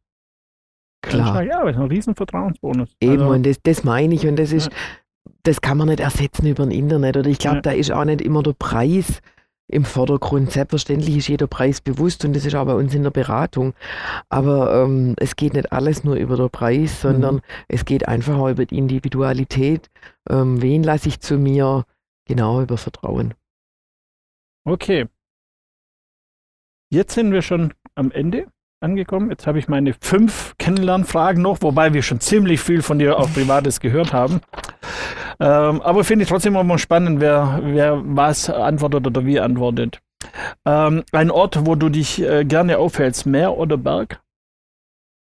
Klar. 1.01 1.43
Ja, 1.43 1.63
das 1.63 1.75
ist 1.75 1.81
ein 1.81 1.87
riesen 1.87 2.15
Vertrauensbonus. 2.15 2.95
Eben, 2.99 3.13
also, 3.13 3.33
und 3.33 3.45
das, 3.45 3.61
das 3.63 3.83
meine 3.83 4.13
ich. 4.13 4.27
Und 4.27 4.37
das 4.37 4.51
ist, 4.51 4.71
ja. 4.71 4.77
das 5.43 5.61
kann 5.61 5.77
man 5.77 5.87
nicht 5.87 5.99
ersetzen 5.99 6.45
über 6.45 6.63
ein 6.63 6.71
Internet. 6.71 7.17
Oder 7.17 7.29
ich 7.29 7.39
glaube, 7.39 7.57
ja. 7.57 7.61
da 7.61 7.71
ist 7.71 7.91
auch 7.91 8.05
nicht 8.05 8.21
immer 8.21 8.43
der 8.43 8.53
Preis 8.53 9.21
im 9.71 9.85
Vordergrund. 9.85 10.51
Selbstverständlich 10.51 11.17
ist 11.17 11.27
jeder 11.27 11.47
Preis 11.47 11.81
bewusst 11.81 12.25
und 12.25 12.35
das 12.35 12.45
ist 12.45 12.55
auch 12.55 12.65
bei 12.65 12.73
uns 12.73 12.93
in 12.93 13.03
der 13.03 13.11
Beratung. 13.11 13.73
Aber 14.29 14.83
ähm, 14.83 15.15
es 15.17 15.35
geht 15.35 15.53
nicht 15.53 15.71
alles 15.71 16.03
nur 16.03 16.15
über 16.15 16.37
den 16.37 16.49
Preis, 16.49 17.01
sondern 17.01 17.35
mhm. 17.35 17.41
es 17.67 17.85
geht 17.85 18.07
einfach 18.07 18.37
auch 18.37 18.49
über 18.49 18.65
die 18.65 18.77
Individualität. 18.77 19.89
Ähm, 20.29 20.61
wen 20.61 20.83
lasse 20.83 21.07
ich 21.07 21.19
zu 21.19 21.37
mir? 21.37 21.85
Genau 22.25 22.61
über 22.61 22.77
Vertrauen. 22.77 23.33
Okay. 24.63 25.07
Jetzt 26.89 27.13
sind 27.13 27.31
wir 27.31 27.41
schon 27.41 27.73
am 27.95 28.11
Ende 28.11 28.47
angekommen. 28.81 29.29
Jetzt 29.29 29.47
habe 29.47 29.59
ich 29.59 29.67
meine 29.67 29.93
fünf 30.01 30.55
Kennenlernfragen 30.57 31.41
noch, 31.41 31.61
wobei 31.61 31.93
wir 31.93 32.01
schon 32.01 32.19
ziemlich 32.19 32.59
viel 32.59 32.81
von 32.81 32.99
dir 32.99 33.17
auf 33.17 33.33
Privates 33.33 33.79
gehört 33.79 34.13
haben. 34.13 34.41
Ähm, 35.39 35.81
aber 35.81 36.03
finde 36.03 36.23
ich 36.23 36.29
trotzdem 36.29 36.55
immer 36.55 36.77
spannend, 36.77 37.19
wer, 37.19 37.59
wer 37.63 38.01
was 38.03 38.49
antwortet 38.49 39.07
oder 39.07 39.25
wie 39.25 39.39
antwortet. 39.39 40.01
Ähm, 40.65 41.03
ein 41.11 41.31
Ort, 41.31 41.65
wo 41.65 41.75
du 41.75 41.89
dich 41.89 42.21
äh, 42.21 42.45
gerne 42.45 42.77
aufhältst, 42.77 43.25
Meer 43.25 43.57
oder 43.57 43.77
Berg? 43.77 44.21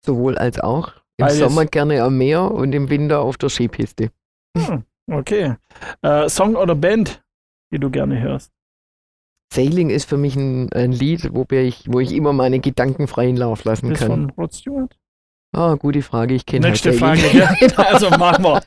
Sowohl 0.06 0.38
als 0.38 0.60
auch. 0.60 0.93
Im 1.17 1.26
Alles. 1.26 1.39
Sommer 1.39 1.65
gerne 1.65 2.02
am 2.02 2.17
Meer 2.17 2.52
und 2.52 2.74
im 2.74 2.89
Winter 2.89 3.19
auf 3.19 3.38
der 3.38 3.50
Skipiste. 3.50 4.12
Hm, 4.58 4.84
okay. 5.12 5.56
Äh, 6.02 6.30
Song 6.30 6.56
oder 6.56 6.76
Band, 6.76 7.24
die 7.72 7.80
du 7.80 7.89
gerne 7.89 8.19
hörst? 8.19 8.52
Sailing 9.51 9.89
ist 9.89 10.07
für 10.07 10.17
mich 10.17 10.35
ein, 10.35 10.71
ein 10.73 10.91
Lied, 10.91 11.29
wo 11.33 11.45
ich, 11.49 11.83
wo 11.88 11.99
ich 11.99 12.12
immer 12.13 12.33
meine 12.33 12.59
Gedanken 12.59 13.07
freien 13.07 13.35
Lauf 13.35 13.63
lassen 13.63 13.89
Das 13.89 13.99
kann. 13.99 14.07
von 14.07 14.29
Rod 14.31 14.53
Stewart? 14.53 14.95
Ah, 15.55 15.73
gute 15.75 16.03
Frage, 16.03 16.35
ich 16.35 16.45
kenne 16.45 16.67
Nächste 16.67 16.89
halt 16.91 16.99
Frage. 16.99 17.21
Ja. 17.38 17.51
Also 17.77 18.09
machen 18.12 18.43
wir. 18.43 18.62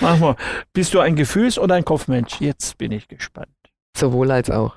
machen 0.00 0.20
wir. 0.20 0.36
Bist 0.72 0.94
du 0.94 1.00
ein 1.00 1.16
Gefühls- 1.16 1.58
oder 1.58 1.74
ein 1.74 1.84
Kopfmensch? 1.84 2.40
Jetzt 2.40 2.78
bin 2.78 2.92
ich 2.92 3.08
gespannt. 3.08 3.48
Sowohl 3.96 4.30
als 4.30 4.48
auch. 4.50 4.76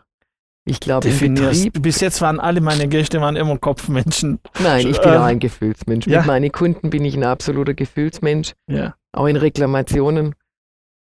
Ich 0.65 0.79
glaube, 0.79 1.07
im 1.07 1.13
Definierst. 1.13 1.63
Betrieb, 1.65 1.83
Bis 1.83 2.01
jetzt 2.01 2.19
waren 2.21 2.39
alle 2.39 2.59
meine 2.59 2.87
Gäste 2.87 3.21
waren 3.21 3.35
immer 3.35 3.57
Kopfmenschen. 3.59 4.39
nein, 4.59 4.87
ich 4.87 4.99
bin 4.99 5.11
Ähm, 5.13 5.17
auch 5.19 5.23
ein 5.25 5.39
Gefühlsmensch. 5.39 6.07
ja. 6.07 6.19
Mit 6.19 6.27
meinen 6.27 6.51
Kunden 6.51 6.89
bin 6.89 7.05
ich 7.05 7.15
ein 7.15 7.23
absoluter 7.23 7.73
Gefühlsmensch, 7.75 8.53
Ja. 8.67 8.95
auch 9.13 9.27
in 9.27 9.35
Reklamationen 9.37 10.33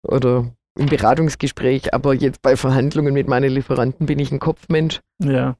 oder 0.06 0.46
im 0.78 0.86
Beratungsgespräch, 0.86 1.92
aber 1.94 2.14
jetzt 2.14 2.42
bei 2.42 2.56
Verhandlungen 2.56 3.12
mit 3.12 3.28
meinen 3.28 3.50
Lieferanten 3.50 4.06
bin 4.06 4.18
ich 4.18 4.32
ein 4.32 4.40
Kopfmensch. 4.40 5.00
Ja. 5.22 5.56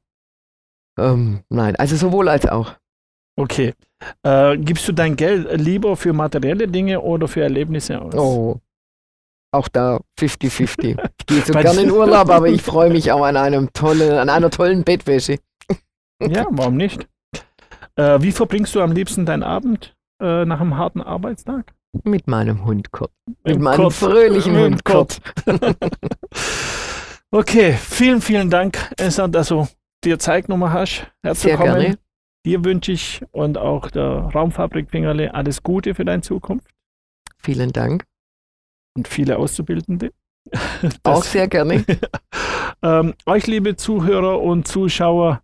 Ähm, 0.98 1.40
nein, 1.48 1.76
also 1.76 1.96
sowohl 1.96 2.28
als 2.28 2.46
auch. 2.46 2.74
Okay. 3.36 3.74
Äh, 4.22 4.58
gibst 4.58 4.86
du 4.88 4.92
dein 4.92 5.16
Geld 5.16 5.48
lieber 5.60 5.96
für 5.96 6.12
materielle 6.12 6.68
Dinge 6.68 7.00
oder 7.00 7.28
für 7.28 7.42
Erlebnisse 7.42 8.00
aus? 8.00 8.14
Oh. 8.14 8.60
Auch 9.54 9.68
da 9.68 10.00
50-50. 10.18 10.96
Ich 11.20 11.26
gehe 11.26 11.40
so 11.42 11.52
gerne 11.52 11.82
in 11.82 11.90
Urlaub, 11.90 12.28
aber 12.30 12.48
ich 12.48 12.62
freue 12.62 12.90
mich 12.90 13.12
auch 13.12 13.24
an 13.24 13.36
einem 13.36 13.72
tollen, 13.72 14.18
an 14.18 14.28
einer 14.28 14.50
tollen 14.50 14.82
Bettwäsche. 14.82 15.38
Ja, 16.20 16.46
warum 16.50 16.76
nicht? 16.76 17.08
Äh, 17.96 18.20
wie 18.22 18.32
verbringst 18.32 18.74
du 18.74 18.80
am 18.80 18.92
liebsten 18.92 19.26
deinen 19.26 19.42
Abend 19.42 19.94
äh, 20.20 20.44
nach 20.44 20.60
einem 20.60 20.76
harten 20.76 21.00
Arbeitstag? 21.00 21.74
Mit 22.04 22.26
meinem 22.26 22.64
Hund 22.64 22.90
Kurt. 22.90 23.12
Mit 23.44 23.56
Im 23.56 23.62
meinem 23.62 23.76
Kurt. 23.76 23.92
fröhlichen 23.92 24.52
Mit 24.54 24.62
Hund 24.64 24.84
Kurt. 24.84 25.18
Kurt. 25.44 25.76
Okay, 27.30 27.72
vielen, 27.74 28.20
vielen 28.20 28.50
Dank, 28.50 28.78
Esser, 28.98 29.28
dass 29.28 29.48
du 29.48 29.66
dir 30.04 30.18
Zeit 30.18 30.46
genommen 30.46 30.72
hast, 30.72 30.96
Sehr 30.96 31.06
herzukommen. 31.22 31.80
gerne. 31.80 31.98
Dir 32.44 32.64
wünsche 32.64 32.92
ich 32.92 33.22
und 33.30 33.56
auch 33.56 33.90
der 33.90 34.30
Raumfabrik 34.34 34.90
Fingerle 34.90 35.32
alles 35.32 35.62
Gute 35.62 35.94
für 35.94 36.04
deine 36.04 36.22
Zukunft 36.22 36.66
Vielen 37.38 37.72
Dank. 37.72 38.04
und 38.96 39.06
viele 39.08 39.38
Auszubildende. 39.38 40.12
Auch 41.04 41.20
Das- 41.20 41.32
sehr 41.32 41.48
gerne. 41.48 41.84
Ähm, 42.84 43.14
euch, 43.26 43.46
liebe 43.46 43.76
Zuhörer 43.76 44.40
und 44.40 44.66
Zuschauer, 44.66 45.40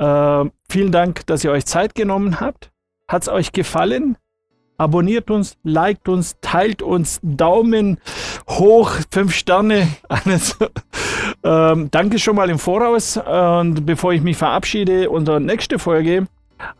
äh, 0.00 0.44
vielen 0.70 0.92
Dank, 0.92 1.26
dass 1.26 1.42
ihr 1.42 1.50
euch 1.50 1.66
Zeit 1.66 1.96
genommen 1.96 2.38
habt. 2.38 2.70
Hat 3.08 3.22
es 3.22 3.28
euch 3.28 3.50
gefallen? 3.50 4.16
Abonniert 4.78 5.28
uns, 5.32 5.58
liked 5.64 6.08
uns, 6.08 6.36
teilt 6.40 6.82
uns, 6.82 7.18
Daumen 7.22 7.98
hoch, 8.48 8.92
fünf 9.10 9.34
Sterne, 9.34 9.88
alles. 10.08 10.56
ähm, 11.42 11.88
danke 11.90 12.20
schon 12.20 12.36
mal 12.36 12.48
im 12.48 12.60
Voraus. 12.60 13.16
Und 13.16 13.84
bevor 13.84 14.12
ich 14.12 14.22
mich 14.22 14.36
verabschiede, 14.36 15.10
unsere 15.10 15.40
nächste 15.40 15.80
Folge 15.80 16.28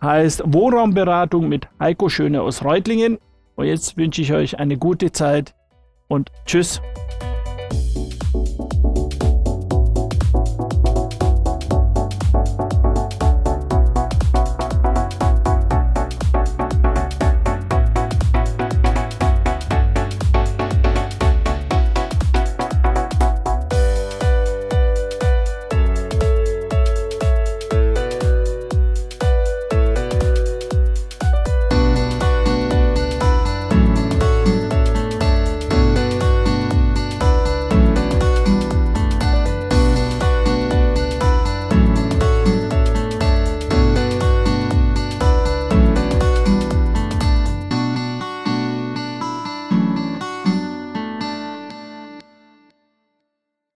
heißt 0.01 0.43
Wohnraumberatung 0.47 1.49
mit 1.49 1.69
Heiko 1.81 2.09
Schöne 2.09 2.41
aus 2.41 2.65
Reutlingen. 2.65 3.19
Und 3.57 3.67
jetzt 3.67 3.97
wünsche 3.97 4.23
ich 4.23 4.33
euch 4.33 4.61
eine 4.61 4.77
gute 4.77 5.11
Zeit 5.11 5.57
und 6.07 6.31
tschüss. 6.47 6.81